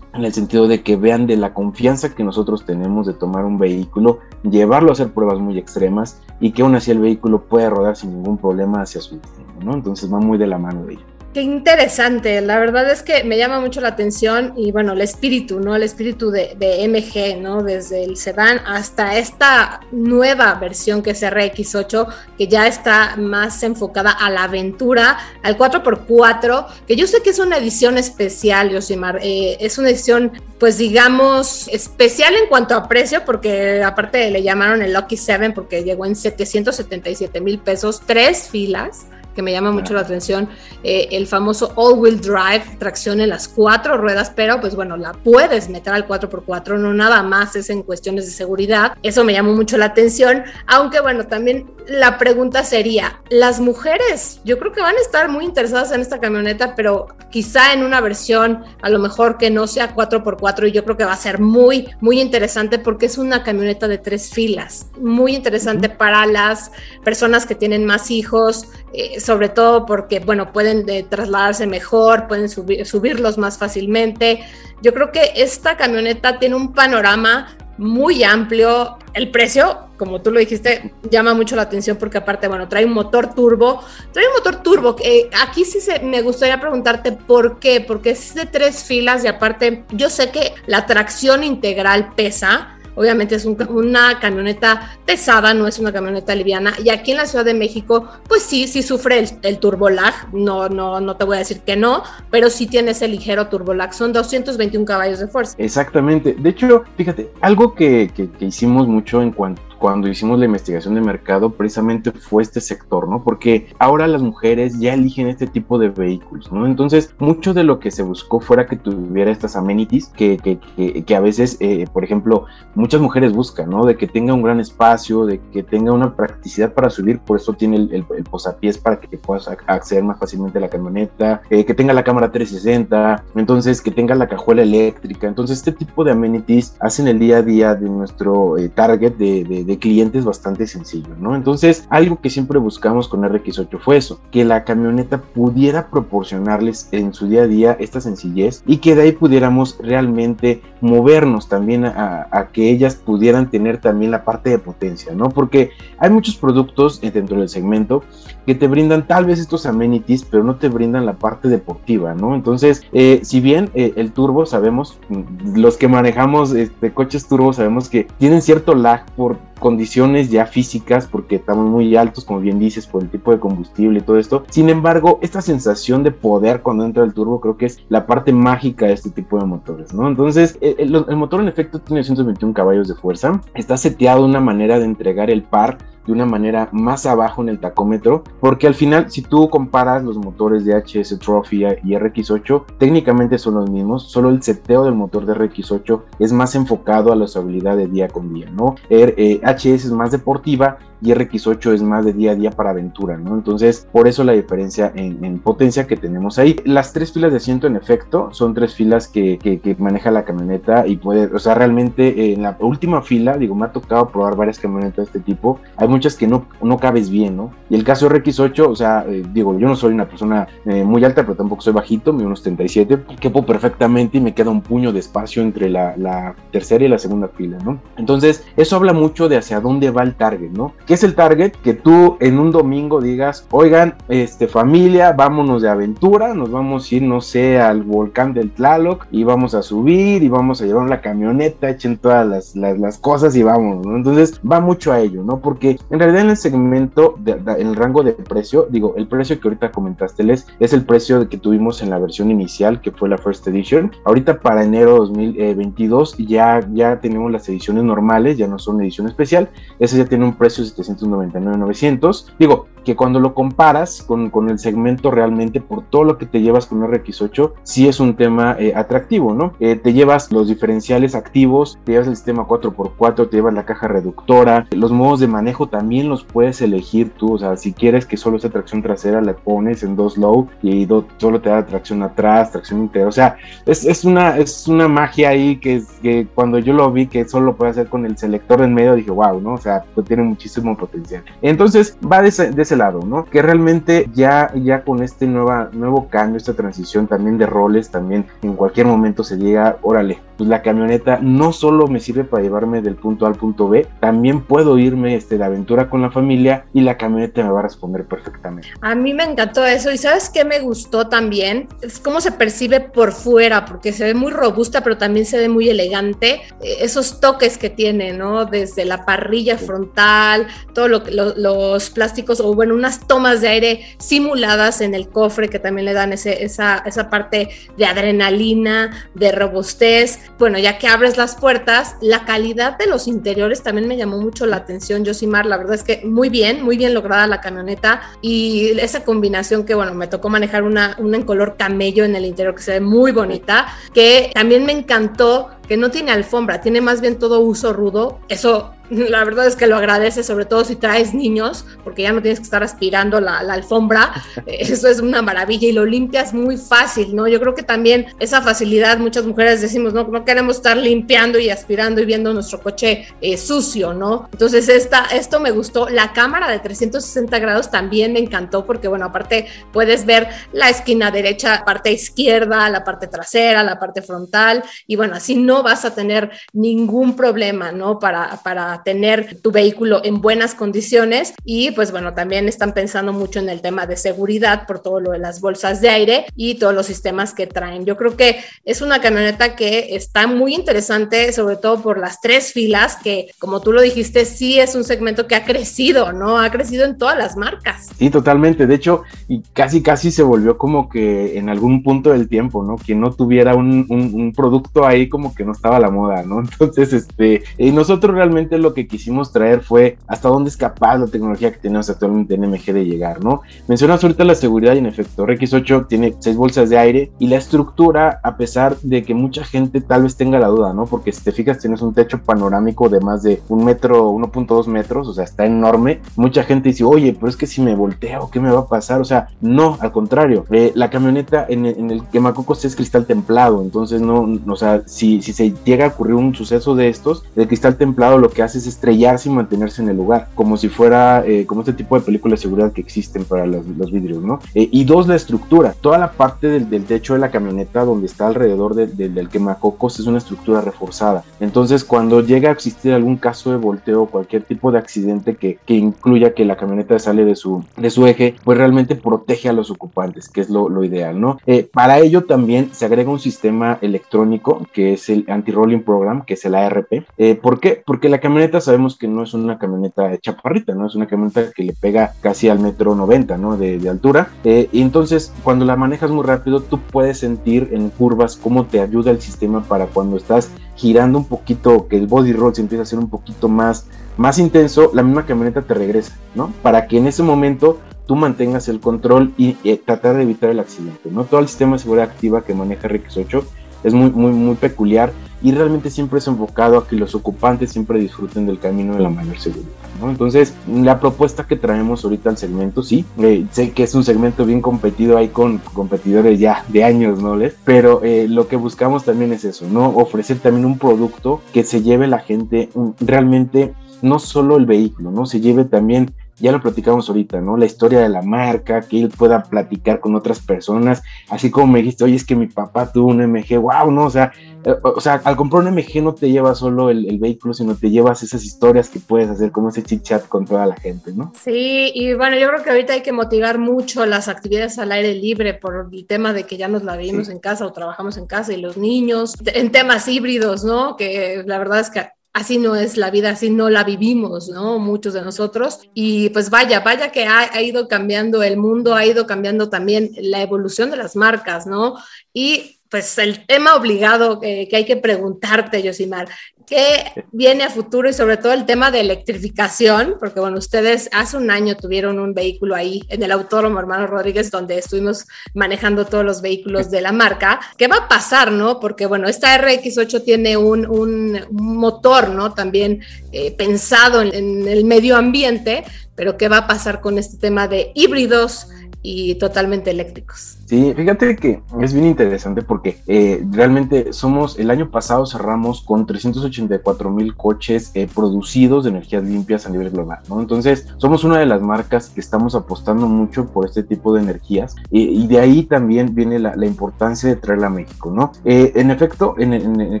en 0.14 0.24
el 0.24 0.32
sentido 0.32 0.68
de 0.68 0.82
que 0.82 0.96
vean 0.96 1.26
de 1.26 1.36
la 1.36 1.52
confianza 1.52 2.14
que 2.14 2.22
nosotros 2.22 2.64
tenemos 2.64 3.06
de 3.06 3.14
tomar 3.14 3.44
un 3.44 3.58
vehículo, 3.58 4.20
llevarlo 4.42 4.90
a 4.90 4.92
hacer 4.92 5.12
pruebas 5.12 5.40
muy 5.40 5.58
extremas 5.58 6.20
y 6.40 6.52
que 6.52 6.62
aún 6.62 6.76
así 6.76 6.92
el 6.92 7.00
vehículo 7.00 7.42
pueda 7.42 7.70
rodar 7.70 7.96
sin 7.96 8.14
ningún 8.14 8.38
problema 8.38 8.82
hacia 8.82 9.00
su 9.00 9.16
destino, 9.16 9.48
¿no? 9.64 9.74
Entonces 9.74 10.12
va 10.12 10.20
muy 10.20 10.38
de 10.38 10.46
la 10.46 10.58
mano 10.58 10.84
de 10.86 10.94
ello. 10.94 11.13
Qué 11.34 11.42
interesante, 11.42 12.40
la 12.42 12.60
verdad 12.60 12.88
es 12.88 13.02
que 13.02 13.24
me 13.24 13.36
llama 13.36 13.58
mucho 13.58 13.80
la 13.80 13.88
atención 13.88 14.52
y 14.56 14.70
bueno, 14.70 14.92
el 14.92 15.00
espíritu, 15.00 15.58
¿no? 15.58 15.74
El 15.74 15.82
espíritu 15.82 16.30
de, 16.30 16.54
MG, 16.88 17.42
¿no? 17.42 17.64
Desde 17.64 18.04
el 18.04 18.16
sedán 18.16 18.60
hasta 18.64 19.18
esta 19.18 19.80
nueva 19.90 20.54
versión 20.54 21.02
que 21.02 21.10
es 21.10 21.24
RX8, 21.24 22.06
que 22.38 22.46
ya 22.46 22.68
está 22.68 23.16
más 23.16 23.64
enfocada 23.64 24.12
a 24.12 24.30
la 24.30 24.44
aventura, 24.44 25.18
al 25.42 25.58
4x4, 25.58 26.66
que 26.86 26.94
yo 26.94 27.08
sé 27.08 27.20
que 27.20 27.30
es 27.30 27.40
una 27.40 27.56
edición 27.56 27.98
especial, 27.98 28.70
Yosimar, 28.70 29.18
eh, 29.20 29.56
es 29.58 29.76
una 29.76 29.90
edición, 29.90 30.30
pues 30.60 30.78
digamos, 30.78 31.66
especial 31.66 32.32
en 32.36 32.48
cuanto 32.48 32.76
a 32.76 32.86
precio, 32.86 33.24
porque 33.24 33.82
aparte 33.82 34.30
le 34.30 34.40
llamaron 34.40 34.82
el 34.82 34.92
Lucky 34.92 35.16
7 35.16 35.50
porque 35.50 35.82
llegó 35.82 36.06
en 36.06 36.14
777 36.14 37.40
mil 37.40 37.58
pesos, 37.58 38.02
tres 38.06 38.48
filas 38.48 39.06
que 39.34 39.42
me 39.42 39.52
llama 39.52 39.72
mucho 39.72 39.94
la 39.94 40.00
atención, 40.00 40.48
eh, 40.82 41.08
el 41.12 41.26
famoso 41.26 41.72
all-wheel 41.76 42.20
drive, 42.20 42.76
tracción 42.78 43.20
en 43.20 43.30
las 43.30 43.48
cuatro 43.48 43.96
ruedas, 43.96 44.32
pero 44.34 44.60
pues 44.60 44.74
bueno, 44.74 44.96
la 44.96 45.12
puedes 45.12 45.68
meter 45.68 45.92
al 45.92 46.06
4x4, 46.06 46.78
no 46.78 46.94
nada 46.94 47.22
más 47.22 47.56
es 47.56 47.70
en 47.70 47.82
cuestiones 47.82 48.26
de 48.26 48.32
seguridad. 48.32 48.96
Eso 49.02 49.24
me 49.24 49.32
llamó 49.32 49.52
mucho 49.52 49.76
la 49.76 49.86
atención, 49.86 50.44
aunque 50.66 51.00
bueno, 51.00 51.26
también 51.26 51.66
la 51.86 52.18
pregunta 52.18 52.64
sería, 52.64 53.20
las 53.28 53.60
mujeres, 53.60 54.40
yo 54.44 54.58
creo 54.58 54.72
que 54.72 54.80
van 54.80 54.96
a 54.96 55.00
estar 55.00 55.28
muy 55.28 55.44
interesadas 55.44 55.92
en 55.92 56.00
esta 56.00 56.18
camioneta, 56.18 56.74
pero 56.74 57.08
quizá 57.30 57.72
en 57.72 57.82
una 57.82 58.00
versión 58.00 58.64
a 58.80 58.88
lo 58.88 58.98
mejor 58.98 59.36
que 59.36 59.50
no 59.50 59.66
sea 59.66 59.94
4x4 59.94 60.68
y 60.68 60.72
yo 60.72 60.84
creo 60.84 60.96
que 60.96 61.04
va 61.04 61.12
a 61.12 61.16
ser 61.16 61.40
muy, 61.40 61.88
muy 62.00 62.20
interesante 62.20 62.78
porque 62.78 63.06
es 63.06 63.18
una 63.18 63.42
camioneta 63.42 63.88
de 63.88 63.98
tres 63.98 64.30
filas, 64.30 64.86
muy 64.98 65.34
interesante 65.34 65.88
para 65.88 66.26
las 66.26 66.70
personas 67.04 67.46
que 67.46 67.54
tienen 67.54 67.84
más 67.84 68.10
hijos, 68.10 68.68
eh, 68.92 69.20
sobre 69.24 69.48
todo 69.48 69.86
porque, 69.86 70.20
bueno, 70.20 70.52
pueden 70.52 70.88
eh, 70.88 71.04
trasladarse 71.08 71.66
mejor, 71.66 72.28
pueden 72.28 72.48
subirlos 72.48 73.38
más 73.38 73.58
fácilmente. 73.58 74.44
Yo 74.82 74.92
creo 74.92 75.10
que 75.10 75.32
esta 75.36 75.76
camioneta 75.76 76.38
tiene 76.38 76.54
un 76.54 76.72
panorama 76.72 77.56
muy 77.78 78.22
amplio. 78.22 78.98
El 79.12 79.30
precio, 79.30 79.88
como 79.96 80.20
tú 80.20 80.30
lo 80.30 80.40
dijiste, 80.40 80.92
llama 81.10 81.34
mucho 81.34 81.56
la 81.56 81.62
atención 81.62 81.96
porque 81.96 82.18
aparte, 82.18 82.48
bueno, 82.48 82.68
trae 82.68 82.84
un 82.84 82.92
motor 82.92 83.34
turbo. 83.34 83.82
Trae 84.12 84.26
un 84.26 84.34
motor 84.34 84.62
turbo. 84.62 84.96
Eh, 85.02 85.30
aquí 85.42 85.64
sí 85.64 85.80
se, 85.80 86.00
me 86.00 86.22
gustaría 86.22 86.60
preguntarte 86.60 87.12
por 87.12 87.58
qué, 87.58 87.80
porque 87.80 88.10
es 88.10 88.34
de 88.34 88.46
tres 88.46 88.84
filas 88.84 89.24
y 89.24 89.28
aparte 89.28 89.84
yo 89.90 90.10
sé 90.10 90.30
que 90.30 90.54
la 90.66 90.86
tracción 90.86 91.44
integral 91.44 92.12
pesa, 92.14 92.78
obviamente 92.94 93.34
es 93.34 93.44
una 93.44 94.18
camioneta 94.20 94.96
pesada, 95.04 95.54
no 95.54 95.66
es 95.66 95.78
una 95.78 95.92
camioneta 95.92 96.34
liviana. 96.34 96.74
Y 96.82 96.90
aquí 96.90 97.12
en 97.12 97.18
la 97.18 97.26
Ciudad 97.26 97.44
de 97.44 97.54
México, 97.54 98.08
pues 98.28 98.42
sí, 98.42 98.68
sí 98.68 98.82
sufre 98.82 99.18
el, 99.18 99.28
el 99.42 99.58
turbolag, 99.58 100.32
no, 100.32 100.68
no, 100.68 101.00
no 101.00 101.16
te 101.16 101.24
voy 101.24 101.36
a 101.36 101.38
decir 101.40 101.60
que 101.60 101.76
no, 101.76 102.02
pero 102.30 102.50
sí 102.50 102.66
tiene 102.66 102.92
ese 102.92 103.08
ligero 103.08 103.48
turbolag, 103.48 103.94
son 103.94 104.12
221 104.12 104.84
caballos 104.84 105.18
de 105.18 105.28
fuerza. 105.28 105.54
Exactamente, 105.58 106.34
de 106.38 106.50
hecho, 106.50 106.84
fíjate, 106.96 107.30
algo 107.40 107.74
que, 107.74 108.10
que 108.14 108.44
hicimos 108.44 108.86
mucho 108.88 109.22
en 109.22 109.32
cuanto 109.32 109.62
cuando 109.84 110.08
hicimos 110.08 110.38
la 110.38 110.46
investigación 110.46 110.94
de 110.94 111.02
mercado 111.02 111.50
precisamente 111.50 112.10
fue 112.10 112.42
este 112.42 112.62
sector, 112.62 113.06
¿no? 113.06 113.22
Porque 113.22 113.66
ahora 113.78 114.06
las 114.06 114.22
mujeres 114.22 114.78
ya 114.80 114.94
eligen 114.94 115.28
este 115.28 115.46
tipo 115.46 115.78
de 115.78 115.90
vehículos, 115.90 116.50
¿no? 116.50 116.64
Entonces, 116.64 117.14
mucho 117.18 117.52
de 117.52 117.64
lo 117.64 117.80
que 117.80 117.90
se 117.90 118.02
buscó 118.02 118.40
fuera 118.40 118.66
que 118.66 118.76
tuviera 118.76 119.30
estas 119.30 119.56
amenities 119.56 120.06
que, 120.06 120.38
que, 120.38 121.04
que, 121.04 121.14
a 121.14 121.20
veces, 121.20 121.58
eh, 121.60 121.86
por 121.92 122.02
ejemplo, 122.02 122.46
muchas 122.74 123.02
mujeres 123.02 123.34
buscan, 123.34 123.68
¿no? 123.68 123.84
De 123.84 123.98
que 123.98 124.06
tenga 124.06 124.32
un 124.32 124.40
gran 124.40 124.58
espacio, 124.58 125.26
de 125.26 125.38
que 125.52 125.62
tenga 125.62 125.92
una 125.92 126.16
practicidad 126.16 126.72
para 126.72 126.88
subir, 126.88 127.18
por 127.18 127.36
eso 127.36 127.52
tiene 127.52 127.76
el, 127.76 127.92
el, 127.92 128.24
posapiés 128.24 128.78
para 128.78 128.98
que 128.98 129.18
puedas 129.18 129.50
acceder 129.66 130.02
más 130.02 130.18
fácilmente 130.18 130.56
a 130.56 130.62
la 130.62 130.70
camioneta, 130.70 131.42
eh, 131.50 131.66
que 131.66 131.74
tenga 131.74 131.92
la 131.92 132.04
cámara 132.04 132.32
360, 132.32 133.22
entonces 133.34 133.82
que 133.82 133.90
tenga 133.90 134.14
la 134.14 134.28
cajuela 134.28 134.62
eléctrica. 134.62 135.28
Entonces, 135.28 135.58
este 135.58 135.72
tipo 135.72 136.04
de 136.04 136.12
amenities 136.12 136.74
hacen 136.80 137.06
el 137.06 137.18
día 137.18 137.36
a 137.36 137.42
día 137.42 137.74
de 137.74 137.90
nuestro 137.90 138.56
eh, 138.56 138.70
target 138.70 139.12
de, 139.16 139.44
de 139.44 139.73
clientes 139.78 140.24
bastante 140.24 140.66
sencillo, 140.66 141.14
¿no? 141.18 141.34
Entonces, 141.34 141.86
algo 141.90 142.20
que 142.20 142.30
siempre 142.30 142.58
buscamos 142.58 143.08
con 143.08 143.22
RX8 143.22 143.78
fue 143.78 143.96
eso, 143.96 144.20
que 144.30 144.44
la 144.44 144.64
camioneta 144.64 145.22
pudiera 145.22 145.88
proporcionarles 145.90 146.88
en 146.92 147.14
su 147.14 147.28
día 147.28 147.42
a 147.42 147.46
día 147.46 147.76
esta 147.80 148.00
sencillez 148.00 148.62
y 148.66 148.78
que 148.78 148.94
de 148.94 149.02
ahí 149.02 149.12
pudiéramos 149.12 149.78
realmente 149.80 150.62
movernos 150.80 151.48
también 151.48 151.84
a, 151.84 152.28
a 152.30 152.48
que 152.48 152.70
ellas 152.70 152.96
pudieran 152.96 153.50
tener 153.50 153.78
también 153.78 154.10
la 154.10 154.24
parte 154.24 154.50
de 154.50 154.58
potencia, 154.58 155.14
¿no? 155.14 155.28
Porque 155.28 155.70
hay 155.98 156.10
muchos 156.10 156.36
productos 156.36 157.00
dentro 157.00 157.38
del 157.38 157.48
segmento 157.48 158.02
que 158.46 158.54
te 158.54 158.68
brindan 158.68 159.06
tal 159.06 159.24
vez 159.24 159.38
estos 159.38 159.66
amenities, 159.66 160.24
pero 160.24 160.44
no 160.44 160.56
te 160.56 160.68
brindan 160.68 161.06
la 161.06 161.14
parte 161.14 161.48
deportiva, 161.48 162.14
¿no? 162.14 162.34
Entonces, 162.34 162.82
eh, 162.92 163.20
si 163.22 163.40
bien 163.40 163.70
eh, 163.74 163.92
el 163.96 164.12
turbo, 164.12 164.46
sabemos, 164.46 164.98
mm, 165.08 165.58
los 165.58 165.76
que 165.76 165.88
manejamos 165.88 166.52
este, 166.52 166.92
coches 166.92 167.26
turbo, 167.26 167.52
sabemos 167.52 167.88
que 167.88 168.06
tienen 168.18 168.42
cierto 168.42 168.74
lag 168.74 169.06
por 169.16 169.38
condiciones 169.64 170.30
ya 170.30 170.44
físicas, 170.44 171.06
porque 171.06 171.36
estamos 171.36 171.70
muy 171.70 171.96
altos, 171.96 172.26
como 172.26 172.40
bien 172.40 172.58
dices, 172.58 172.86
por 172.86 173.02
el 173.02 173.08
tipo 173.08 173.32
de 173.32 173.40
combustible 173.40 173.98
y 173.98 174.02
todo 174.02 174.18
esto. 174.18 174.44
Sin 174.50 174.68
embargo, 174.68 175.18
esta 175.22 175.40
sensación 175.40 176.02
de 176.02 176.10
poder 176.10 176.60
cuando 176.60 176.84
entra 176.84 177.02
el 177.02 177.14
turbo, 177.14 177.40
creo 177.40 177.56
que 177.56 177.64
es 177.64 177.82
la 177.88 178.06
parte 178.06 178.30
mágica 178.30 178.84
de 178.84 178.92
este 178.92 179.08
tipo 179.08 179.38
de 179.38 179.46
motores, 179.46 179.94
¿no? 179.94 180.06
Entonces, 180.06 180.58
el, 180.60 180.94
el, 181.08 181.16
motor 181.16 181.40
en 181.40 181.48
efecto 181.48 181.78
tiene 181.78 182.04
121 182.04 182.52
caballos 182.52 182.88
de 182.88 182.94
fuerza, 182.94 183.40
está 183.54 183.78
seteado 183.78 184.26
una 184.26 184.38
manera 184.38 184.78
de 184.78 184.84
entregar 184.84 185.30
el 185.30 185.42
par 185.42 185.78
de 186.06 186.12
una 186.12 186.26
manera 186.26 186.68
más 186.72 187.06
abajo 187.06 187.42
en 187.42 187.48
el 187.48 187.60
tacómetro, 187.60 188.24
porque 188.40 188.66
al 188.66 188.74
final 188.74 189.10
si 189.10 189.22
tú 189.22 189.48
comparas 189.48 190.04
los 190.04 190.16
motores 190.16 190.64
de 190.64 190.74
HS 190.74 191.18
Trophy 191.18 191.64
y 191.64 191.94
RX8, 191.94 192.64
técnicamente 192.78 193.38
son 193.38 193.54
los 193.54 193.70
mismos, 193.70 194.04
solo 194.04 194.28
el 194.30 194.42
seteo 194.42 194.84
del 194.84 194.94
motor 194.94 195.26
de 195.26 195.34
RX8 195.34 196.02
es 196.18 196.32
más 196.32 196.54
enfocado 196.54 197.12
a 197.12 197.16
la 197.16 197.24
usabilidad 197.24 197.76
de 197.76 197.86
día 197.86 198.08
con 198.08 198.32
día, 198.32 198.50
¿no? 198.50 198.74
HS 198.90 199.66
eh, 199.66 199.74
es 199.74 199.92
más 199.92 200.10
deportiva 200.10 200.78
y 201.04 201.12
RX8 201.12 201.74
es 201.74 201.82
más 201.82 202.04
de 202.04 202.14
día 202.14 202.32
a 202.32 202.34
día 202.34 202.50
para 202.50 202.70
aventura, 202.70 203.18
¿no? 203.18 203.34
Entonces, 203.34 203.86
por 203.92 204.08
eso 204.08 204.24
la 204.24 204.32
diferencia 204.32 204.90
en, 204.94 205.38
potencia 205.38 205.86
que 205.86 205.96
tenemos 205.96 206.38
ahí. 206.38 206.56
Las 206.64 206.92
tres 206.92 207.12
filas 207.12 207.30
de 207.30 207.36
asiento, 207.36 207.66
en 207.66 207.76
efecto, 207.76 208.30
son 208.32 208.54
tres 208.54 208.74
filas 208.74 209.08
que, 209.08 209.38
maneja 209.78 210.10
la 210.10 210.24
camioneta 210.24 210.86
y 210.86 210.96
puede, 210.96 211.26
o 211.34 211.38
sea, 211.38 211.54
realmente 211.54 212.08
eh, 212.08 212.34
en 212.34 212.42
la 212.42 212.56
última 212.60 213.02
fila, 213.02 213.36
digo, 213.36 213.54
me 213.54 213.66
ha 213.66 213.72
tocado 213.72 214.08
probar 214.08 214.36
varias 214.36 214.58
camionetas 214.58 214.96
de 214.96 215.02
este 215.02 215.20
tipo, 215.20 215.58
hay 215.76 215.88
muchas 215.88 216.14
que 216.14 216.26
no, 216.26 216.46
no 216.62 216.78
cabes 216.78 217.10
bien, 217.10 217.36
¿no? 217.36 217.52
Y 217.68 217.74
el 217.74 217.84
caso 217.84 218.08
RX8, 218.08 218.66
o 218.66 218.76
sea, 218.76 219.04
eh, 219.06 219.22
digo, 219.32 219.58
yo 219.58 219.66
no 219.66 219.76
soy 219.76 219.92
una 219.92 220.08
persona 220.08 220.46
eh, 220.64 220.84
muy 220.84 221.04
alta, 221.04 221.22
pero 221.22 221.34
tampoco 221.34 221.60
soy 221.60 221.72
bajito, 221.72 222.12
me 222.12 222.24
unos 222.24 222.42
37, 222.42 223.00
quepo 223.20 223.44
perfectamente 223.44 224.18
y 224.18 224.20
me 224.20 224.32
queda 224.32 224.50
un 224.50 224.62
puño 224.62 224.92
de 224.92 225.00
espacio 225.00 225.42
entre 225.42 225.68
la, 225.68 226.34
tercera 226.50 226.84
y 226.84 226.88
la 226.88 226.98
segunda 226.98 227.28
fila, 227.28 227.58
¿no? 227.64 227.78
Entonces, 227.96 228.44
eso 228.56 228.76
habla 228.76 228.92
mucho 228.92 229.28
de 229.28 229.36
hacia 229.36 229.60
dónde 229.60 229.90
va 229.90 230.02
el 230.02 230.14
target, 230.14 230.50
¿no? 230.50 230.72
¿Qué 230.86 230.93
es 230.94 231.04
el 231.04 231.14
target? 231.14 231.52
Que 231.52 231.74
tú 231.74 232.16
en 232.20 232.38
un 232.38 232.50
domingo 232.50 233.00
digas, 233.00 233.46
oigan, 233.50 233.94
este, 234.08 234.48
familia, 234.48 235.12
vámonos 235.12 235.62
de 235.62 235.68
aventura, 235.68 236.34
nos 236.34 236.50
vamos 236.50 236.90
a 236.90 236.94
ir, 236.94 237.02
no 237.02 237.20
sé, 237.20 237.60
al 237.60 237.82
volcán 237.82 238.32
del 238.32 238.50
Tlaloc 238.50 239.06
y 239.10 239.24
vamos 239.24 239.54
a 239.54 239.62
subir 239.62 240.22
y 240.22 240.28
vamos 240.28 240.60
a 240.60 240.66
llevar 240.66 240.88
la 240.88 241.00
camioneta, 241.00 241.68
echen 241.68 241.98
todas 241.98 242.26
las, 242.26 242.56
las, 242.56 242.98
cosas 242.98 243.36
y 243.36 243.42
vamos, 243.42 243.84
¿no? 243.84 243.96
Entonces, 243.96 244.40
va 244.50 244.60
mucho 244.60 244.92
a 244.92 245.00
ello, 245.00 245.22
¿no? 245.22 245.40
Porque 245.40 245.78
en 245.90 245.98
realidad 245.98 246.22
en 246.22 246.30
el 246.30 246.36
segmento, 246.36 247.16
de, 247.18 247.32
en 247.32 247.66
el 247.66 247.76
rango 247.76 248.02
de 248.02 248.12
precio, 248.12 248.66
digo, 248.70 248.94
el 248.96 249.08
precio 249.08 249.38
que 249.38 249.48
ahorita 249.48 249.72
comentaste, 249.72 250.22
Les, 250.22 250.46
es 250.60 250.72
el 250.72 250.84
precio 250.84 251.28
que 251.28 251.38
tuvimos 251.38 251.82
en 251.82 251.90
la 251.90 251.98
versión 251.98 252.30
inicial, 252.30 252.80
que 252.80 252.90
fue 252.90 253.08
la 253.08 253.18
First 253.18 253.46
Edition. 253.48 253.92
Ahorita 254.04 254.40
para 254.40 254.64
enero 254.64 254.96
2022 254.96 256.16
ya, 256.18 256.60
ya 256.72 257.00
tenemos 257.00 257.30
las 257.32 257.48
ediciones 257.48 257.84
normales, 257.84 258.38
ya 258.38 258.46
no 258.46 258.58
son 258.58 258.80
edición 258.80 259.06
especial, 259.08 259.48
ese 259.78 259.98
ya 259.98 260.04
tiene 260.04 260.24
un 260.24 260.34
precio 260.34 260.64
de 260.76 260.82
799-900. 260.82 262.32
Digo, 262.38 262.66
que 262.84 262.96
cuando 262.96 263.20
lo 263.20 263.34
comparas 263.34 264.02
con, 264.02 264.30
con, 264.30 264.50
el 264.50 264.58
segmento 264.58 265.10
realmente 265.10 265.60
por 265.60 265.82
todo 265.82 266.04
lo 266.04 266.18
que 266.18 266.26
te 266.26 266.42
llevas 266.42 266.66
con 266.66 266.82
RX8, 266.82 267.52
sí 267.62 267.88
es 267.88 267.98
un 267.98 268.14
tema 268.14 268.56
eh, 268.58 268.74
atractivo, 268.76 269.34
¿no? 269.34 269.54
Eh, 269.58 269.76
te 269.76 269.92
llevas 269.92 270.30
los 270.30 270.48
diferenciales 270.48 271.14
activos, 271.14 271.78
te 271.84 271.92
llevas 271.92 272.08
el 272.08 272.16
sistema 272.16 272.46
4x4, 272.46 273.30
te 273.30 273.36
llevas 273.36 273.54
la 273.54 273.64
caja 273.64 273.88
reductora, 273.88 274.66
los 274.72 274.92
modos 274.92 275.20
de 275.20 275.28
manejo 275.28 275.68
también 275.68 276.08
los 276.08 276.24
puedes 276.24 276.60
elegir 276.60 277.10
tú, 277.10 277.34
o 277.34 277.38
sea, 277.38 277.56
si 277.56 277.72
quieres 277.72 278.04
que 278.06 278.16
solo 278.16 278.38
sea 278.38 278.50
tracción 278.50 278.82
trasera, 278.82 279.20
le 279.20 279.34
pones 279.34 279.82
en 279.82 279.96
dos 279.96 280.18
low 280.18 280.48
y 280.62 280.86
solo 281.16 281.40
te 281.40 281.48
da 281.48 281.64
tracción 281.64 282.02
atrás, 282.02 282.52
tracción 282.52 282.80
interior, 282.80 283.08
o 283.08 283.12
sea, 283.12 283.36
es, 283.64 283.84
es, 283.84 284.04
una, 284.04 284.36
es 284.36 284.68
una 284.68 284.88
magia 284.88 285.30
ahí 285.30 285.56
que, 285.56 285.82
que 286.02 286.26
cuando 286.34 286.58
yo 286.58 286.74
lo 286.74 286.92
vi 286.92 287.06
que 287.06 287.26
solo 287.26 287.46
lo 287.46 287.56
puede 287.56 287.70
hacer 287.70 287.88
con 287.88 288.04
el 288.04 288.18
selector 288.18 288.60
en 288.60 288.74
medio, 288.74 288.94
dije, 288.94 289.10
wow, 289.10 289.40
¿no? 289.40 289.54
O 289.54 289.58
sea, 289.58 289.84
pues 289.94 290.06
tiene 290.06 290.22
muchísimo 290.22 290.76
potencial. 290.76 291.24
Entonces, 291.40 291.96
va 292.04 292.20
de 292.20 292.34
de 292.42 292.64
lado, 292.76 293.00
¿no? 293.04 293.24
Que 293.24 293.42
realmente 293.42 294.08
ya, 294.14 294.52
ya 294.54 294.84
con 294.84 295.02
este 295.02 295.26
nueva, 295.26 295.70
nuevo 295.72 296.08
cambio, 296.08 296.36
esta 296.36 296.54
transición 296.54 297.06
también 297.06 297.38
de 297.38 297.46
roles, 297.46 297.90
también 297.90 298.26
en 298.42 298.54
cualquier 298.54 298.86
momento 298.86 299.24
se 299.24 299.36
llega, 299.36 299.78
órale, 299.82 300.20
pues 300.36 300.48
la 300.48 300.62
camioneta 300.62 301.18
no 301.20 301.52
solo 301.52 301.86
me 301.86 302.00
sirve 302.00 302.24
para 302.24 302.42
llevarme 302.42 302.82
del 302.82 302.96
punto 302.96 303.26
A 303.26 303.28
al 303.28 303.34
punto 303.34 303.68
B, 303.68 303.86
también 304.00 304.42
puedo 304.42 304.78
irme 304.78 305.14
este, 305.14 305.38
de 305.38 305.44
aventura 305.44 305.88
con 305.88 306.02
la 306.02 306.10
familia 306.10 306.66
y 306.72 306.80
la 306.80 306.96
camioneta 306.96 307.42
me 307.42 307.50
va 307.50 307.60
a 307.60 307.62
responder 307.62 308.04
perfectamente. 308.06 308.68
A 308.80 308.94
mí 308.94 309.14
me 309.14 309.24
encantó 309.24 309.64
eso 309.64 309.90
y 309.90 309.98
sabes 309.98 310.30
qué 310.30 310.44
me 310.44 310.60
gustó 310.60 311.08
también, 311.08 311.68
es 311.82 311.98
cómo 311.98 312.20
se 312.20 312.32
percibe 312.32 312.80
por 312.80 313.12
fuera, 313.12 313.64
porque 313.64 313.92
se 313.92 314.04
ve 314.04 314.14
muy 314.14 314.32
robusta, 314.32 314.82
pero 314.82 314.98
también 314.98 315.26
se 315.26 315.38
ve 315.38 315.48
muy 315.48 315.68
elegante, 315.68 316.42
eh, 316.60 316.76
esos 316.80 317.20
toques 317.20 317.58
que 317.58 317.70
tiene, 317.70 318.12
¿no? 318.12 318.44
Desde 318.44 318.84
la 318.84 319.04
parrilla 319.04 319.58
frontal, 319.58 320.46
todo 320.74 320.88
lo, 320.88 321.02
lo, 321.10 321.34
los 321.36 321.90
plásticos 321.90 322.40
o 322.40 322.54
bueno, 322.54 322.74
unas 322.74 323.06
tomas 323.06 323.40
de 323.40 323.48
aire 323.48 323.80
simuladas 323.98 324.80
en 324.80 324.94
el 324.94 325.08
cofre 325.08 325.48
que 325.48 325.58
también 325.58 325.84
le 325.84 325.92
dan 325.92 326.12
ese, 326.12 326.44
esa, 326.44 326.78
esa 326.86 327.10
parte 327.10 327.48
de 327.76 327.86
adrenalina, 327.86 329.08
de 329.14 329.32
robustez. 329.32 330.23
Bueno, 330.38 330.58
ya 330.58 330.78
que 330.78 330.88
abres 330.88 331.16
las 331.16 331.36
puertas, 331.36 331.96
la 332.00 332.24
calidad 332.24 332.76
de 332.78 332.86
los 332.86 333.06
interiores 333.06 333.62
también 333.62 333.88
me 333.88 333.96
llamó 333.96 334.18
mucho 334.18 334.46
la 334.46 334.56
atención, 334.56 335.04
Josimar. 335.04 335.46
La 335.46 335.56
verdad 335.56 335.74
es 335.74 335.82
que 335.82 336.02
muy 336.04 336.28
bien, 336.28 336.62
muy 336.62 336.76
bien 336.76 336.94
lograda 336.94 337.26
la 337.26 337.40
camioneta 337.40 338.02
y 338.20 338.78
esa 338.78 339.04
combinación 339.04 339.64
que, 339.64 339.74
bueno, 339.74 339.94
me 339.94 340.06
tocó 340.06 340.28
manejar 340.28 340.62
una, 340.62 340.96
una 340.98 341.16
en 341.16 341.24
color 341.24 341.56
camello 341.56 342.04
en 342.04 342.16
el 342.16 342.24
interior 342.24 342.54
que 342.54 342.62
se 342.62 342.72
ve 342.72 342.80
muy 342.80 343.12
bonita, 343.12 343.66
que 343.92 344.30
también 344.34 344.64
me 344.64 344.72
encantó 344.72 345.50
que 345.66 345.76
no 345.76 345.90
tiene 345.90 346.12
alfombra, 346.12 346.60
tiene 346.60 346.80
más 346.80 347.00
bien 347.00 347.18
todo 347.18 347.40
uso 347.40 347.72
rudo. 347.72 348.18
Eso 348.28 348.74
la 348.90 349.24
verdad 349.24 349.46
es 349.46 349.56
que 349.56 349.66
lo 349.66 349.76
agradece, 349.76 350.22
sobre 350.22 350.44
todo 350.44 350.64
si 350.64 350.76
traes 350.76 351.14
niños, 351.14 351.64
porque 351.82 352.02
ya 352.02 352.12
no 352.12 352.20
tienes 352.20 352.38
que 352.38 352.44
estar 352.44 352.62
aspirando 352.62 353.20
la, 353.20 353.42
la, 353.42 353.54
alfombra. 353.54 354.12
Eso 354.46 354.88
es 354.88 355.00
una 355.00 355.22
maravilla 355.22 355.68
y 355.68 355.72
lo 355.72 355.84
limpias 355.84 356.34
muy 356.34 356.56
fácil, 356.56 357.14
¿no? 357.14 357.26
Yo 357.26 357.40
creo 357.40 357.54
que 357.54 357.62
también 357.62 358.06
esa 358.18 358.42
facilidad, 358.42 358.98
muchas 358.98 359.24
mujeres 359.24 359.60
decimos, 359.60 359.94
no, 359.94 360.04
no 360.04 360.24
queremos 360.24 360.56
estar 360.56 360.76
limpiando 360.76 361.38
y 361.38 361.50
aspirando 361.50 362.00
y 362.00 362.06
viendo 362.06 362.32
nuestro 362.32 362.60
coche 362.60 363.06
eh, 363.20 363.36
sucio, 363.36 363.94
¿no? 363.94 364.28
Entonces, 364.32 364.68
esta, 364.68 365.06
esto 365.12 365.40
me 365.40 365.50
gustó. 365.50 365.88
La 365.88 366.12
cámara 366.12 366.50
de 366.50 366.58
360 366.58 367.38
grados 367.38 367.70
también 367.70 368.12
me 368.12 368.20
encantó, 368.20 368.66
porque, 368.66 368.88
bueno, 368.88 369.06
aparte 369.06 369.46
puedes 369.72 370.04
ver 370.04 370.28
la 370.52 370.68
esquina 370.68 371.10
derecha, 371.10 371.64
parte 371.64 371.92
izquierda, 371.92 372.68
la 372.70 372.84
parte 372.84 373.06
trasera, 373.06 373.62
la 373.62 373.78
parte 373.78 374.02
frontal, 374.02 374.62
y 374.86 374.96
bueno, 374.96 375.14
así 375.14 375.36
no 375.36 375.53
no 375.54 375.62
vas 375.62 375.84
a 375.84 375.94
tener 375.94 376.32
ningún 376.52 377.14
problema, 377.14 377.70
¿no? 377.70 378.00
Para, 378.00 378.40
para 378.42 378.82
tener 378.82 379.40
tu 379.40 379.52
vehículo 379.52 380.00
en 380.02 380.20
buenas 380.20 380.52
condiciones 380.52 381.32
y 381.44 381.70
pues 381.70 381.92
bueno, 381.92 382.12
también 382.12 382.48
están 382.48 382.72
pensando 382.72 383.12
mucho 383.12 383.38
en 383.38 383.48
el 383.48 383.60
tema 383.60 383.86
de 383.86 383.96
seguridad 383.96 384.66
por 384.66 384.80
todo 384.80 384.98
lo 384.98 385.12
de 385.12 385.20
las 385.20 385.40
bolsas 385.40 385.80
de 385.80 385.90
aire 385.90 386.26
y 386.34 386.56
todos 386.56 386.74
los 386.74 386.86
sistemas 386.86 387.34
que 387.34 387.46
traen. 387.46 387.84
Yo 387.84 387.96
creo 387.96 388.16
que 388.16 388.40
es 388.64 388.82
una 388.82 389.00
camioneta 389.00 389.54
que 389.54 389.94
está 389.94 390.26
muy 390.26 390.54
interesante, 390.54 391.32
sobre 391.32 391.56
todo 391.56 391.80
por 391.80 391.98
las 391.98 392.20
tres 392.20 392.52
filas, 392.52 392.96
que 392.96 393.28
como 393.38 393.60
tú 393.60 393.72
lo 393.72 393.80
dijiste, 393.80 394.24
sí 394.24 394.58
es 394.58 394.74
un 394.74 394.82
segmento 394.82 395.28
que 395.28 395.36
ha 395.36 395.44
crecido, 395.44 396.12
¿no? 396.12 396.40
Ha 396.40 396.50
crecido 396.50 396.84
en 396.84 396.98
todas 396.98 397.16
las 397.16 397.36
marcas. 397.36 397.90
Sí, 397.96 398.10
totalmente. 398.10 398.66
De 398.66 398.74
hecho, 398.74 399.02
y 399.28 399.40
casi, 399.52 399.82
casi 399.82 400.10
se 400.10 400.24
volvió 400.24 400.58
como 400.58 400.88
que 400.88 401.38
en 401.38 401.48
algún 401.48 401.84
punto 401.84 402.10
del 402.10 402.28
tiempo, 402.28 402.64
¿no? 402.64 402.74
Quien 402.74 403.00
no 403.00 403.12
tuviera 403.12 403.54
un, 403.54 403.86
un, 403.88 404.32
producto 404.34 404.86
ahí 404.86 405.08
como 405.08 405.34
que 405.34 405.43
no 405.44 405.52
estaba 405.52 405.76
a 405.76 405.80
la 405.80 405.90
moda, 405.90 406.22
¿no? 406.22 406.40
Entonces, 406.60 406.92
este, 406.92 407.42
y 407.58 407.70
nosotros 407.70 408.14
realmente 408.14 408.58
lo 408.58 408.74
que 408.74 408.86
quisimos 408.86 409.32
traer 409.32 409.60
fue 409.60 409.98
hasta 410.06 410.28
dónde 410.28 410.50
es 410.50 410.56
capaz 410.56 410.98
la 410.98 411.06
tecnología 411.06 411.52
que 411.52 411.58
tenemos 411.58 411.88
actualmente 411.90 412.34
en 412.34 412.42
MG 412.42 412.72
de 412.72 412.84
llegar, 412.84 413.22
¿no? 413.22 413.42
Mencionas 413.68 414.02
ahorita 414.02 414.24
la 414.24 414.34
seguridad 414.34 414.74
y 414.74 414.78
en 414.78 414.86
efecto, 414.86 415.26
RX8 415.26 415.86
tiene 415.88 416.14
seis 416.18 416.36
bolsas 416.36 416.70
de 416.70 416.78
aire 416.78 417.12
y 417.18 417.28
la 417.28 417.36
estructura, 417.36 418.20
a 418.22 418.36
pesar 418.36 418.76
de 418.82 419.02
que 419.02 419.14
mucha 419.14 419.44
gente 419.44 419.80
tal 419.80 420.04
vez 420.04 420.16
tenga 420.16 420.38
la 420.38 420.48
duda, 420.48 420.72
¿no? 420.72 420.86
Porque 420.86 421.12
si 421.12 421.22
te 421.22 421.32
fijas, 421.32 421.58
tienes 421.58 421.82
un 421.82 421.94
techo 421.94 422.22
panorámico 422.22 422.88
de 422.88 423.00
más 423.00 423.22
de 423.22 423.42
un 423.48 423.64
metro, 423.64 424.10
1.2 424.10 424.66
metros, 424.66 425.08
o 425.08 425.14
sea, 425.14 425.24
está 425.24 425.46
enorme. 425.46 426.00
Mucha 426.16 426.42
gente 426.44 426.70
dice, 426.70 426.84
oye, 426.84 427.12
pero 427.12 427.28
es 427.28 427.36
que 427.36 427.46
si 427.46 427.60
me 427.60 427.74
volteo, 427.74 428.30
¿qué 428.30 428.40
me 428.40 428.50
va 428.50 428.60
a 428.60 428.66
pasar? 428.66 429.00
O 429.00 429.04
sea, 429.04 429.28
no, 429.40 429.76
al 429.80 429.92
contrario, 429.92 430.46
eh, 430.50 430.72
la 430.74 430.90
camioneta 430.90 431.46
en, 431.48 431.66
en 431.66 431.90
el 431.90 432.04
quemacocos 432.08 432.64
es 432.64 432.76
cristal 432.76 433.06
templado, 433.06 433.62
entonces 433.62 434.00
no, 434.00 434.38
o 434.46 434.56
sea, 434.56 434.82
si, 434.86 435.22
si 435.22 435.32
se 435.34 435.52
llega 435.64 435.86
a 435.86 435.88
ocurrir 435.88 436.14
un 436.14 436.34
suceso 436.34 436.74
de 436.74 436.88
estos, 436.88 437.24
el 437.36 437.46
cristal 437.48 437.76
templado 437.76 438.18
lo 438.18 438.30
que 438.30 438.42
hace 438.42 438.58
es 438.58 438.66
estrellarse 438.66 439.28
y 439.28 439.32
mantenerse 439.32 439.82
en 439.82 439.88
el 439.88 439.96
lugar, 439.96 440.28
como 440.34 440.56
si 440.56 440.68
fuera, 440.68 441.24
eh, 441.26 441.44
como 441.46 441.62
este 441.62 441.72
tipo 441.72 441.98
de 441.98 442.04
películas 442.04 442.38
de 442.38 442.42
seguridad 442.42 442.72
que 442.72 442.80
existen 442.80 443.24
para 443.24 443.46
los, 443.46 443.64
vidrios, 443.90 444.22
¿no? 444.22 444.40
Eh, 444.54 444.68
y 444.70 444.84
dos, 444.84 445.06
la 445.08 445.16
estructura, 445.16 445.74
toda 445.80 445.98
la 445.98 446.12
parte 446.12 446.46
del, 446.48 446.70
del, 446.70 446.84
techo 446.84 447.14
de 447.14 447.20
la 447.20 447.30
camioneta 447.30 447.84
donde 447.84 448.06
está 448.06 448.26
alrededor 448.26 448.74
del 448.74 449.28
quemacocos 449.28 449.98
es 450.00 450.06
una 450.06 450.18
estructura 450.18 450.60
reforzada, 450.60 451.24
entonces 451.40 451.84
cuando 451.84 452.20
llega 452.20 452.50
a 452.50 452.52
existir 452.52 452.92
algún 452.92 453.16
caso 453.16 453.50
de 453.50 453.56
volteo, 453.56 454.06
cualquier 454.06 454.42
tipo 454.42 454.70
de 454.70 454.78
accidente 454.78 455.36
que, 455.36 455.58
que 455.66 455.74
incluya 455.74 456.34
que 456.34 456.44
la 456.44 456.56
camioneta 456.56 456.98
sale 456.98 457.24
de 457.24 457.36
su, 457.36 457.64
de 457.76 457.90
su 457.90 458.06
eje, 458.06 458.34
pues 458.44 458.58
realmente 458.58 458.94
protege 458.94 459.48
a 459.48 459.52
los 459.52 459.70
ocupantes, 459.70 460.28
que 460.28 460.40
es 460.40 460.50
lo, 460.50 460.68
lo 460.68 460.84
ideal, 460.84 461.20
¿no? 461.20 461.38
Eh, 461.46 461.68
para 461.70 461.98
ello 461.98 462.24
también 462.24 462.70
se 462.72 462.84
agrega 462.84 463.10
un 463.10 463.20
sistema 463.20 463.78
electrónico 463.80 464.66
que 464.72 464.94
es 464.94 465.08
el 465.08 465.23
Anti-Rolling 465.28 465.82
Program, 465.82 466.24
que 466.24 466.34
es 466.34 466.44
el 466.44 466.54
ARP. 466.54 467.04
Eh, 467.18 467.34
¿Por 467.34 467.60
qué? 467.60 467.82
Porque 467.84 468.08
la 468.08 468.20
camioneta 468.20 468.60
sabemos 468.60 468.96
que 468.96 469.08
no 469.08 469.22
es 469.22 469.34
una 469.34 469.58
camioneta 469.58 470.16
chaparrita, 470.18 470.74
¿no? 470.74 470.86
Es 470.86 470.94
una 470.94 471.06
camioneta 471.06 471.50
que 471.52 471.62
le 471.62 471.72
pega 471.72 472.12
casi 472.20 472.48
al 472.48 472.60
metro 472.60 472.94
90, 472.94 473.36
¿no? 473.38 473.56
De, 473.56 473.78
de 473.78 473.88
altura. 473.88 474.28
Eh, 474.44 474.68
y 474.72 474.82
entonces, 474.82 475.32
cuando 475.42 475.64
la 475.64 475.76
manejas 475.76 476.10
muy 476.10 476.24
rápido, 476.24 476.60
tú 476.60 476.78
puedes 476.78 477.18
sentir 477.18 477.70
en 477.72 477.90
curvas 477.90 478.36
cómo 478.36 478.66
te 478.66 478.80
ayuda 478.80 479.10
el 479.10 479.20
sistema 479.20 479.62
para 479.62 479.86
cuando 479.86 480.16
estás 480.16 480.50
girando 480.76 481.18
un 481.18 481.26
poquito, 481.26 481.88
que 481.88 481.96
el 481.96 482.06
body 482.06 482.32
roll 482.32 482.54
se 482.54 482.62
empieza 482.62 482.82
a 482.82 482.84
hacer 482.84 482.98
un 482.98 483.08
poquito 483.08 483.48
más, 483.48 483.86
más 484.16 484.38
intenso, 484.38 484.90
la 484.92 485.02
misma 485.02 485.26
camioneta 485.26 485.62
te 485.62 485.74
regresa, 485.74 486.16
¿no? 486.34 486.52
Para 486.62 486.86
que 486.86 486.98
en 486.98 487.06
ese 487.06 487.22
momento 487.22 487.78
tú 488.06 488.16
mantengas 488.16 488.68
el 488.68 488.80
control 488.80 489.32
y, 489.36 489.54
tratar 489.78 490.16
de 490.16 490.22
evitar 490.22 490.50
el 490.50 490.60
accidente, 490.60 491.10
¿no? 491.10 491.24
Todo 491.24 491.40
el 491.40 491.48
sistema 491.48 491.76
de 491.76 491.82
seguridad 491.82 492.10
activa 492.10 492.44
que 492.44 492.54
maneja 492.54 492.88
RX8 492.88 493.42
es 493.84 493.94
muy, 493.94 494.10
muy, 494.10 494.32
muy 494.32 494.56
peculiar 494.56 495.12
y 495.42 495.52
realmente 495.52 495.90
siempre 495.90 496.18
es 496.18 496.26
enfocado 496.26 496.78
a 496.78 496.88
que 496.88 496.96
los 496.96 497.14
ocupantes 497.14 497.70
siempre 497.70 498.00
disfruten 498.00 498.46
del 498.46 498.58
camino 498.58 498.94
de 498.94 499.02
la 499.02 499.10
mayor 499.10 499.38
seguridad. 499.38 499.68
¿no? 500.00 500.08
Entonces, 500.08 500.54
la 500.66 500.98
propuesta 500.98 501.46
que 501.46 501.56
traemos 501.56 502.02
ahorita 502.02 502.30
al 502.30 502.38
segmento, 502.38 502.82
sí, 502.82 503.04
eh, 503.18 503.44
sé 503.50 503.72
que 503.72 503.82
es 503.82 503.94
un 503.94 504.04
segmento 504.04 504.46
bien 504.46 504.62
competido 504.62 505.18
ahí 505.18 505.28
con 505.28 505.58
competidores 505.58 506.40
ya 506.40 506.64
de 506.68 506.82
años, 506.82 507.20
¿no? 507.22 507.36
Les? 507.36 507.54
Pero 507.62 508.02
eh, 508.02 508.26
lo 508.26 508.48
que 508.48 508.56
buscamos 508.56 509.04
también 509.04 509.34
es 509.34 509.44
eso, 509.44 509.66
¿no? 509.68 509.90
Ofrecer 509.90 510.38
también 510.38 510.64
un 510.64 510.78
producto 510.78 511.42
que 511.52 511.62
se 511.62 511.82
lleve 511.82 512.06
la 512.06 512.20
gente 512.20 512.70
realmente 513.00 513.74
no 514.00 514.18
solo 514.18 514.56
el 514.56 514.64
vehículo, 514.64 515.10
¿no? 515.10 515.26
Se 515.26 515.40
lleve 515.40 515.64
también 515.64 516.12
ya 516.38 516.52
lo 516.52 516.60
platicamos 516.60 517.08
ahorita, 517.08 517.40
¿no? 517.40 517.56
La 517.56 517.66
historia 517.66 518.00
de 518.00 518.08
la 518.08 518.22
marca, 518.22 518.82
que 518.82 519.00
él 519.00 519.08
pueda 519.08 519.42
platicar 519.42 520.00
con 520.00 520.14
otras 520.16 520.40
personas, 520.40 521.02
así 521.28 521.50
como 521.50 521.68
me 521.68 521.78
dijiste, 521.80 522.04
oye, 522.04 522.16
es 522.16 522.24
que 522.24 522.34
mi 522.34 522.46
papá 522.46 522.90
tuvo 522.92 523.08
un 523.08 523.22
MG, 523.22 523.58
wow, 523.58 523.90
¿no? 523.90 524.06
O 524.06 524.10
sea, 524.10 524.32
eh, 524.64 524.74
o 524.82 525.00
sea, 525.00 525.20
al 525.24 525.36
comprar 525.36 525.62
un 525.62 525.74
MG 525.74 526.02
no 526.02 526.14
te 526.14 526.30
llevas 526.30 526.58
solo 526.58 526.90
el, 526.90 527.18
vehículo, 527.18 527.54
sino 527.54 527.74
te 527.74 527.90
llevas 527.90 528.22
esas 528.22 528.44
historias 528.44 528.88
que 528.88 528.98
puedes 528.98 529.28
hacer, 529.28 529.52
como 529.52 529.68
ese 529.68 529.82
chit 529.82 530.02
chat 530.02 530.26
con 530.26 530.44
toda 530.44 530.66
la 530.66 530.76
gente, 530.76 531.12
¿no? 531.12 531.32
Sí, 531.42 531.92
y 531.94 532.14
bueno, 532.14 532.36
yo 532.36 532.48
creo 532.48 532.62
que 532.62 532.70
ahorita 532.70 532.94
hay 532.94 533.02
que 533.02 533.12
motivar 533.12 533.58
mucho 533.58 534.04
las 534.06 534.28
actividades 534.28 534.78
al 534.78 534.92
aire 534.92 535.14
libre 535.14 535.54
por 535.54 535.88
el 535.92 536.06
tema 536.06 536.32
de 536.32 536.44
que 536.44 536.56
ya 536.56 536.68
nos 536.68 536.82
la 536.82 536.96
vivimos 536.96 537.28
en 537.28 537.38
casa 537.38 537.66
o 537.66 537.72
trabajamos 537.72 538.16
en 538.16 538.26
casa 538.26 538.52
y 538.52 538.60
los 538.60 538.76
niños, 538.76 539.34
en 539.46 539.70
temas 539.70 540.08
híbridos, 540.08 540.64
¿no? 540.64 540.96
Que 540.96 541.42
la 541.46 541.58
verdad 541.58 541.80
es 541.80 541.90
que 541.90 542.00
así 542.34 542.58
no 542.58 542.74
es 542.74 542.96
la 542.96 543.10
vida, 543.10 543.30
así 543.30 543.48
no 543.48 543.70
la 543.70 543.84
vivimos, 543.84 544.48
¿no? 544.48 544.78
Muchos 544.80 545.14
de 545.14 545.22
nosotros. 545.22 545.80
Y 545.94 546.28
pues 546.30 546.50
vaya, 546.50 546.80
vaya 546.80 547.12
que 547.12 547.26
ha, 547.26 547.62
ido 547.62 547.88
cambiando 547.88 548.42
el 548.42 548.56
mundo, 548.56 548.94
ha 548.94 549.06
ido 549.06 549.26
cambiando 549.26 549.70
también 549.70 550.10
la 550.16 550.42
evolución 550.42 550.90
de 550.90 550.96
las 550.96 551.14
marcas, 551.14 551.66
¿no? 551.66 551.94
Y 552.32 552.80
pues 552.94 553.18
el 553.18 553.44
tema 553.44 553.74
obligado 553.74 554.38
que 554.38 554.68
hay 554.72 554.84
que 554.84 554.96
preguntarte, 554.96 555.82
Yosimar, 555.82 556.28
¿qué 556.64 557.10
viene 557.32 557.64
a 557.64 557.68
futuro 557.68 558.08
y 558.08 558.12
sobre 558.12 558.36
todo 558.36 558.52
el 558.52 558.66
tema 558.66 558.92
de 558.92 559.00
electrificación? 559.00 560.14
Porque 560.20 560.38
bueno, 560.38 560.58
ustedes 560.58 561.10
hace 561.10 561.36
un 561.36 561.50
año 561.50 561.76
tuvieron 561.76 562.20
un 562.20 562.34
vehículo 562.34 562.76
ahí 562.76 563.02
en 563.08 563.24
el 563.24 563.32
Autódromo 563.32 563.80
Hermano 563.80 564.06
Rodríguez 564.06 564.52
donde 564.52 564.78
estuvimos 564.78 565.26
manejando 565.54 566.06
todos 566.06 566.24
los 566.24 566.40
vehículos 566.40 566.88
de 566.92 567.00
la 567.00 567.10
marca. 567.10 567.58
¿Qué 567.76 567.88
va 567.88 567.96
a 567.96 568.08
pasar, 568.08 568.52
no? 568.52 568.78
Porque 568.78 569.06
bueno, 569.06 569.26
esta 569.26 569.60
RX8 569.60 570.22
tiene 570.22 570.56
un, 570.56 570.86
un 570.86 571.48
motor, 571.50 572.28
¿no? 572.28 572.54
También 572.54 573.02
eh, 573.32 573.50
pensado 573.56 574.22
en, 574.22 574.32
en 574.32 574.68
el 574.68 574.84
medio 574.84 575.16
ambiente, 575.16 575.82
pero 576.14 576.36
¿qué 576.36 576.46
va 576.48 576.58
a 576.58 576.66
pasar 576.68 577.00
con 577.00 577.18
este 577.18 577.38
tema 577.38 577.66
de 577.66 577.90
híbridos? 577.96 578.68
y 579.06 579.34
totalmente 579.34 579.90
eléctricos. 579.90 580.56
Sí, 580.66 580.94
fíjate 580.96 581.36
que 581.36 581.62
es 581.80 581.92
bien 581.92 582.06
interesante 582.06 582.62
porque 582.62 583.02
eh, 583.06 583.44
realmente 583.50 584.12
somos, 584.12 584.58
el 584.58 584.70
año 584.70 584.90
pasado 584.90 585.26
cerramos 585.26 585.82
con 585.82 586.06
384 586.06 587.10
mil 587.10 587.36
coches 587.36 587.90
eh, 587.94 588.08
producidos 588.12 588.84
de 588.84 588.90
energías 588.90 589.24
limpias 589.24 589.66
a 589.66 589.70
nivel 589.70 589.90
global, 589.90 590.20
¿no? 590.28 590.40
Entonces, 590.40 590.88
somos 590.96 591.24
una 591.24 591.38
de 591.38 591.46
las 591.46 591.60
marcas 591.60 592.08
que 592.08 592.20
estamos 592.20 592.54
apostando 592.54 593.06
mucho 593.08 593.46
por 593.46 593.66
este 593.66 593.82
tipo 593.82 594.14
de 594.14 594.22
energías 594.22 594.74
y 594.90 595.26
de 595.26 595.40
ahí 595.40 595.64
también 595.64 596.14
viene 596.14 596.38
la, 596.38 596.54
importancia 596.64 597.28
de 597.28 597.36
traerla 597.36 597.66
a 597.66 597.70
México, 597.70 598.10
¿no? 598.10 598.32
Eh, 598.44 598.72
en 598.76 598.90
efecto, 598.90 599.34
en, 599.38 600.00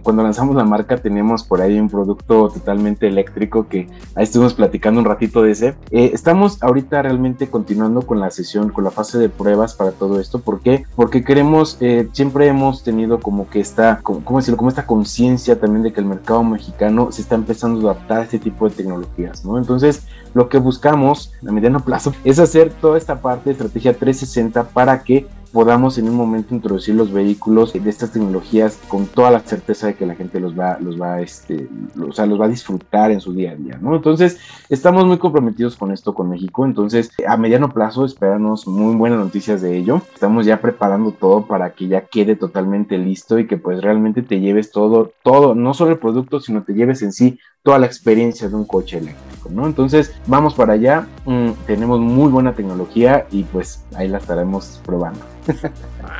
cuando 0.00 0.22
lanzamos 0.22 0.56
la 0.56 0.64
marca 0.64 0.96
teníamos 0.96 1.44
por 1.44 1.60
ahí 1.60 1.78
un 1.78 1.90
producto 1.90 2.48
totalmente 2.48 3.06
eléctrico 3.06 3.68
que 3.68 3.88
ahí 4.14 4.24
estuvimos 4.24 4.54
platicando 4.54 5.00
un 5.00 5.06
ratito 5.06 5.42
de 5.42 5.50
ese. 5.50 5.74
estamos 5.90 6.62
ahorita 6.62 7.02
realmente 7.02 7.48
continuando 7.48 8.02
con 8.02 8.18
la 8.18 8.30
sesión, 8.30 8.70
con 8.70 8.84
la 8.84 8.90
fase 8.90 9.18
de 9.18 9.28
pruebas 9.28 9.74
para 9.74 9.92
todo 9.92 10.20
esto. 10.20 10.40
¿Por 10.54 10.62
qué? 10.62 10.86
Porque 10.94 11.24
queremos, 11.24 11.78
eh, 11.80 12.08
siempre 12.12 12.46
hemos 12.46 12.84
tenido 12.84 13.18
como 13.18 13.48
que 13.50 13.58
esta, 13.58 13.98
¿cómo 14.04 14.38
decirlo? 14.38 14.56
Como 14.56 14.68
esta 14.68 14.86
conciencia 14.86 15.58
también 15.58 15.82
de 15.82 15.92
que 15.92 15.98
el 15.98 16.06
mercado 16.06 16.44
mexicano 16.44 17.10
se 17.10 17.22
está 17.22 17.34
empezando 17.34 17.88
a 17.88 17.90
adaptar 17.90 18.20
a 18.20 18.22
este 18.22 18.38
tipo 18.38 18.68
de 18.68 18.76
tecnologías, 18.76 19.44
¿no? 19.44 19.58
Entonces, 19.58 20.04
lo 20.32 20.48
que 20.48 20.58
buscamos 20.58 21.32
a 21.44 21.50
mediano 21.50 21.80
plazo 21.80 22.12
es 22.24 22.38
hacer 22.38 22.72
toda 22.72 22.98
esta 22.98 23.20
parte 23.20 23.46
de 23.46 23.52
estrategia 23.54 23.98
360 23.98 24.68
para 24.68 25.02
que 25.02 25.26
podamos 25.54 25.98
en 25.98 26.08
un 26.08 26.16
momento 26.16 26.52
introducir 26.52 26.96
los 26.96 27.12
vehículos 27.12 27.72
de 27.74 27.88
estas 27.88 28.10
tecnologías 28.10 28.80
con 28.88 29.06
toda 29.06 29.30
la 29.30 29.38
certeza 29.38 29.86
de 29.86 29.94
que 29.94 30.04
la 30.04 30.16
gente 30.16 30.40
los 30.40 30.58
va, 30.58 30.78
los 30.80 31.00
va, 31.00 31.20
este, 31.20 31.68
o 32.04 32.12
sea, 32.12 32.26
los 32.26 32.40
va 32.40 32.46
a 32.46 32.48
disfrutar 32.48 33.12
en 33.12 33.20
su 33.20 33.32
día 33.32 33.52
a 33.52 33.54
día, 33.54 33.78
¿no? 33.80 33.94
Entonces, 33.94 34.40
estamos 34.68 35.06
muy 35.06 35.18
comprometidos 35.18 35.76
con 35.76 35.92
esto, 35.92 36.12
con 36.12 36.28
México. 36.28 36.64
Entonces, 36.64 37.12
a 37.24 37.36
mediano 37.36 37.68
plazo, 37.68 38.04
esperanos 38.04 38.66
muy 38.66 38.96
buenas 38.96 39.20
noticias 39.20 39.62
de 39.62 39.76
ello. 39.76 40.02
Estamos 40.12 40.44
ya 40.44 40.60
preparando 40.60 41.12
todo 41.12 41.46
para 41.46 41.70
que 41.70 41.86
ya 41.86 42.00
quede 42.00 42.34
totalmente 42.34 42.98
listo 42.98 43.38
y 43.38 43.46
que 43.46 43.56
pues 43.56 43.80
realmente 43.80 44.22
te 44.22 44.40
lleves 44.40 44.72
todo, 44.72 45.12
todo, 45.22 45.54
no 45.54 45.72
solo 45.72 45.92
el 45.92 45.98
producto, 45.98 46.40
sino 46.40 46.64
te 46.64 46.74
lleves 46.74 47.00
en 47.02 47.12
sí 47.12 47.38
toda 47.62 47.78
la 47.78 47.86
experiencia 47.86 48.48
de 48.48 48.56
un 48.56 48.64
coche 48.64 48.98
eléctrico. 48.98 49.50
¿no? 49.50 49.66
Entonces, 49.66 50.12
vamos 50.26 50.54
para 50.54 50.72
allá, 50.72 51.06
mm, 51.26 51.50
tenemos 51.68 52.00
muy 52.00 52.32
buena 52.32 52.54
tecnología 52.54 53.28
y 53.30 53.44
pues 53.44 53.84
ahí 53.94 54.08
la 54.08 54.18
estaremos 54.18 54.80
probando. 54.84 55.33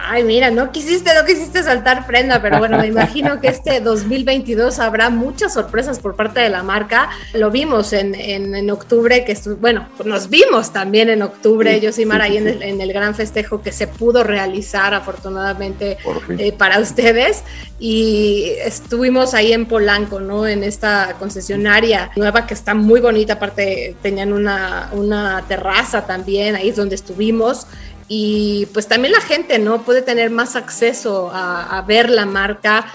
Ay, 0.06 0.22
mira, 0.22 0.50
no 0.50 0.70
quisiste, 0.70 1.14
no 1.14 1.24
quisiste 1.24 1.62
saltar 1.62 2.06
prenda, 2.06 2.40
pero 2.42 2.58
bueno, 2.58 2.78
me 2.78 2.86
imagino 2.86 3.40
que 3.40 3.48
este 3.48 3.80
2022 3.80 4.78
habrá 4.78 5.10
muchas 5.10 5.54
sorpresas 5.54 5.98
por 5.98 6.14
parte 6.14 6.40
de 6.40 6.50
la 6.50 6.62
marca. 6.62 7.10
Lo 7.32 7.50
vimos 7.50 7.92
en, 7.92 8.14
en, 8.14 8.70
octubre, 8.70 9.24
que 9.24 9.36
bueno, 9.60 9.88
nos 10.04 10.28
vimos 10.28 10.72
también 10.72 11.08
en 11.08 11.22
octubre, 11.22 11.80
yo 11.80 11.92
soy 11.92 12.06
Mara, 12.06 12.24
ahí 12.24 12.36
en 12.36 12.48
el, 12.48 12.62
en 12.62 12.80
el, 12.80 12.92
gran 12.92 13.14
festejo 13.14 13.62
que 13.62 13.72
se 13.72 13.86
pudo 13.86 14.24
realizar 14.24 14.94
afortunadamente 14.94 15.98
eh, 16.38 16.52
para 16.52 16.80
ustedes. 16.80 17.42
Y 17.78 18.52
estuvimos 18.64 19.34
ahí 19.34 19.52
en 19.52 19.66
Polanco, 19.66 20.20
¿no? 20.20 20.46
En 20.46 20.64
esta 20.64 21.16
concesionaria 21.18 22.10
nueva 22.16 22.46
que 22.46 22.54
está 22.54 22.74
muy 22.74 23.00
bonita, 23.00 23.34
aparte 23.34 23.96
tenían 24.00 24.32
una, 24.32 24.90
una 24.92 25.44
terraza 25.48 26.06
también, 26.06 26.56
ahí 26.56 26.68
es 26.68 26.76
donde 26.76 26.94
estuvimos 26.94 27.66
y 28.08 28.66
pues 28.66 28.86
también 28.86 29.12
la 29.12 29.20
gente, 29.20 29.58
¿no? 29.58 29.82
Puede 29.82 30.02
tener 30.02 30.30
más 30.30 30.56
acceso 30.56 31.30
a, 31.32 31.82
ver 31.86 32.10
la 32.10 32.26
marca, 32.26 32.86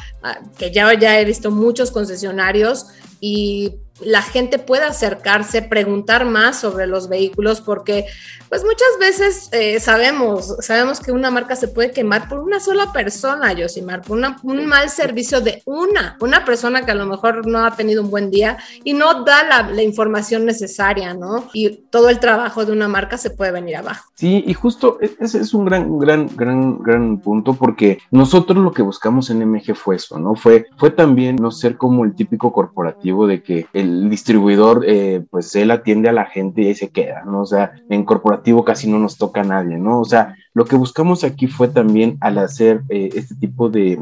que 0.57 0.71
ya, 0.71 0.93
ya 0.93 1.19
he 1.19 1.25
visto 1.25 1.51
muchos 1.51 1.91
concesionarios 1.91 2.87
y 3.19 3.75
la 4.01 4.21
gente 4.21 4.59
pueda 4.59 4.87
acercarse, 4.87 5.61
preguntar 5.61 6.25
más 6.25 6.59
sobre 6.59 6.87
los 6.87 7.09
vehículos, 7.09 7.61
porque 7.61 8.05
pues 8.49 8.63
muchas 8.63 8.87
veces 8.99 9.49
eh, 9.51 9.79
sabemos, 9.79 10.55
sabemos 10.61 10.99
que 10.99 11.11
una 11.11 11.29
marca 11.29 11.55
se 11.55 11.67
puede 11.67 11.91
quemar 11.91 12.27
por 12.27 12.39
una 12.39 12.59
sola 12.59 12.91
persona, 12.91 13.53
Josimar, 13.55 14.01
por 14.01 14.19
un 14.43 14.65
mal 14.65 14.89
servicio 14.89 15.39
de 15.39 15.61
una, 15.65 16.17
una 16.19 16.45
persona 16.45 16.83
que 16.83 16.91
a 16.91 16.95
lo 16.95 17.05
mejor 17.05 17.45
no 17.45 17.63
ha 17.63 17.75
tenido 17.75 18.01
un 18.01 18.09
buen 18.09 18.31
día 18.31 18.57
y 18.83 18.93
no 18.93 19.23
da 19.23 19.43
la, 19.43 19.69
la 19.69 19.83
información 19.83 20.45
necesaria, 20.45 21.13
¿no? 21.13 21.47
Y 21.53 21.69
todo 21.89 22.09
el 22.09 22.19
trabajo 22.19 22.65
de 22.65 22.71
una 22.71 22.87
marca 22.87 23.17
se 23.17 23.29
puede 23.29 23.51
venir 23.51 23.77
abajo. 23.77 24.09
Sí, 24.15 24.43
y 24.45 24.53
justo 24.53 24.97
e, 24.99 25.11
ese 25.19 25.39
es 25.39 25.53
un 25.53 25.65
gran, 25.65 25.99
gran, 25.99 26.27
gran, 26.35 26.79
gran 26.79 27.19
punto, 27.19 27.53
porque 27.53 27.99
nosotros 28.09 28.57
lo 28.57 28.71
que 28.71 28.81
buscamos 28.81 29.29
en 29.29 29.47
MG 29.47 29.75
fue 29.75 29.97
eso, 29.97 30.17
¿no? 30.17 30.35
Fue, 30.35 30.65
fue 30.77 30.89
también 30.89 31.35
no 31.35 31.51
ser 31.51 31.77
como 31.77 32.03
el 32.03 32.15
típico 32.15 32.51
corporativo 32.51 33.27
de 33.27 33.43
que 33.43 33.67
el 33.73 33.88
distribuidor, 34.09 34.83
eh, 34.87 35.23
pues 35.29 35.55
él 35.55 35.71
atiende 35.71 36.09
a 36.09 36.13
la 36.13 36.25
gente 36.25 36.61
y 36.61 36.75
se 36.75 36.89
queda, 36.89 37.23
¿no? 37.25 37.41
O 37.41 37.45
sea, 37.45 37.73
en 37.89 38.03
corporativo 38.05 38.63
casi 38.63 38.89
no 38.89 38.99
nos 38.99 39.17
toca 39.17 39.41
a 39.41 39.45
nadie, 39.45 39.77
¿no? 39.77 39.99
O 39.99 40.05
sea, 40.05 40.35
lo 40.59 40.65
que 40.65 40.75
buscamos 40.75 41.23
aquí 41.23 41.47
fue 41.47 41.69
también 41.69 42.17
al 42.19 42.37
hacer 42.37 42.81
eh, 42.89 43.11
este 43.15 43.33
tipo 43.33 43.69
de, 43.69 43.97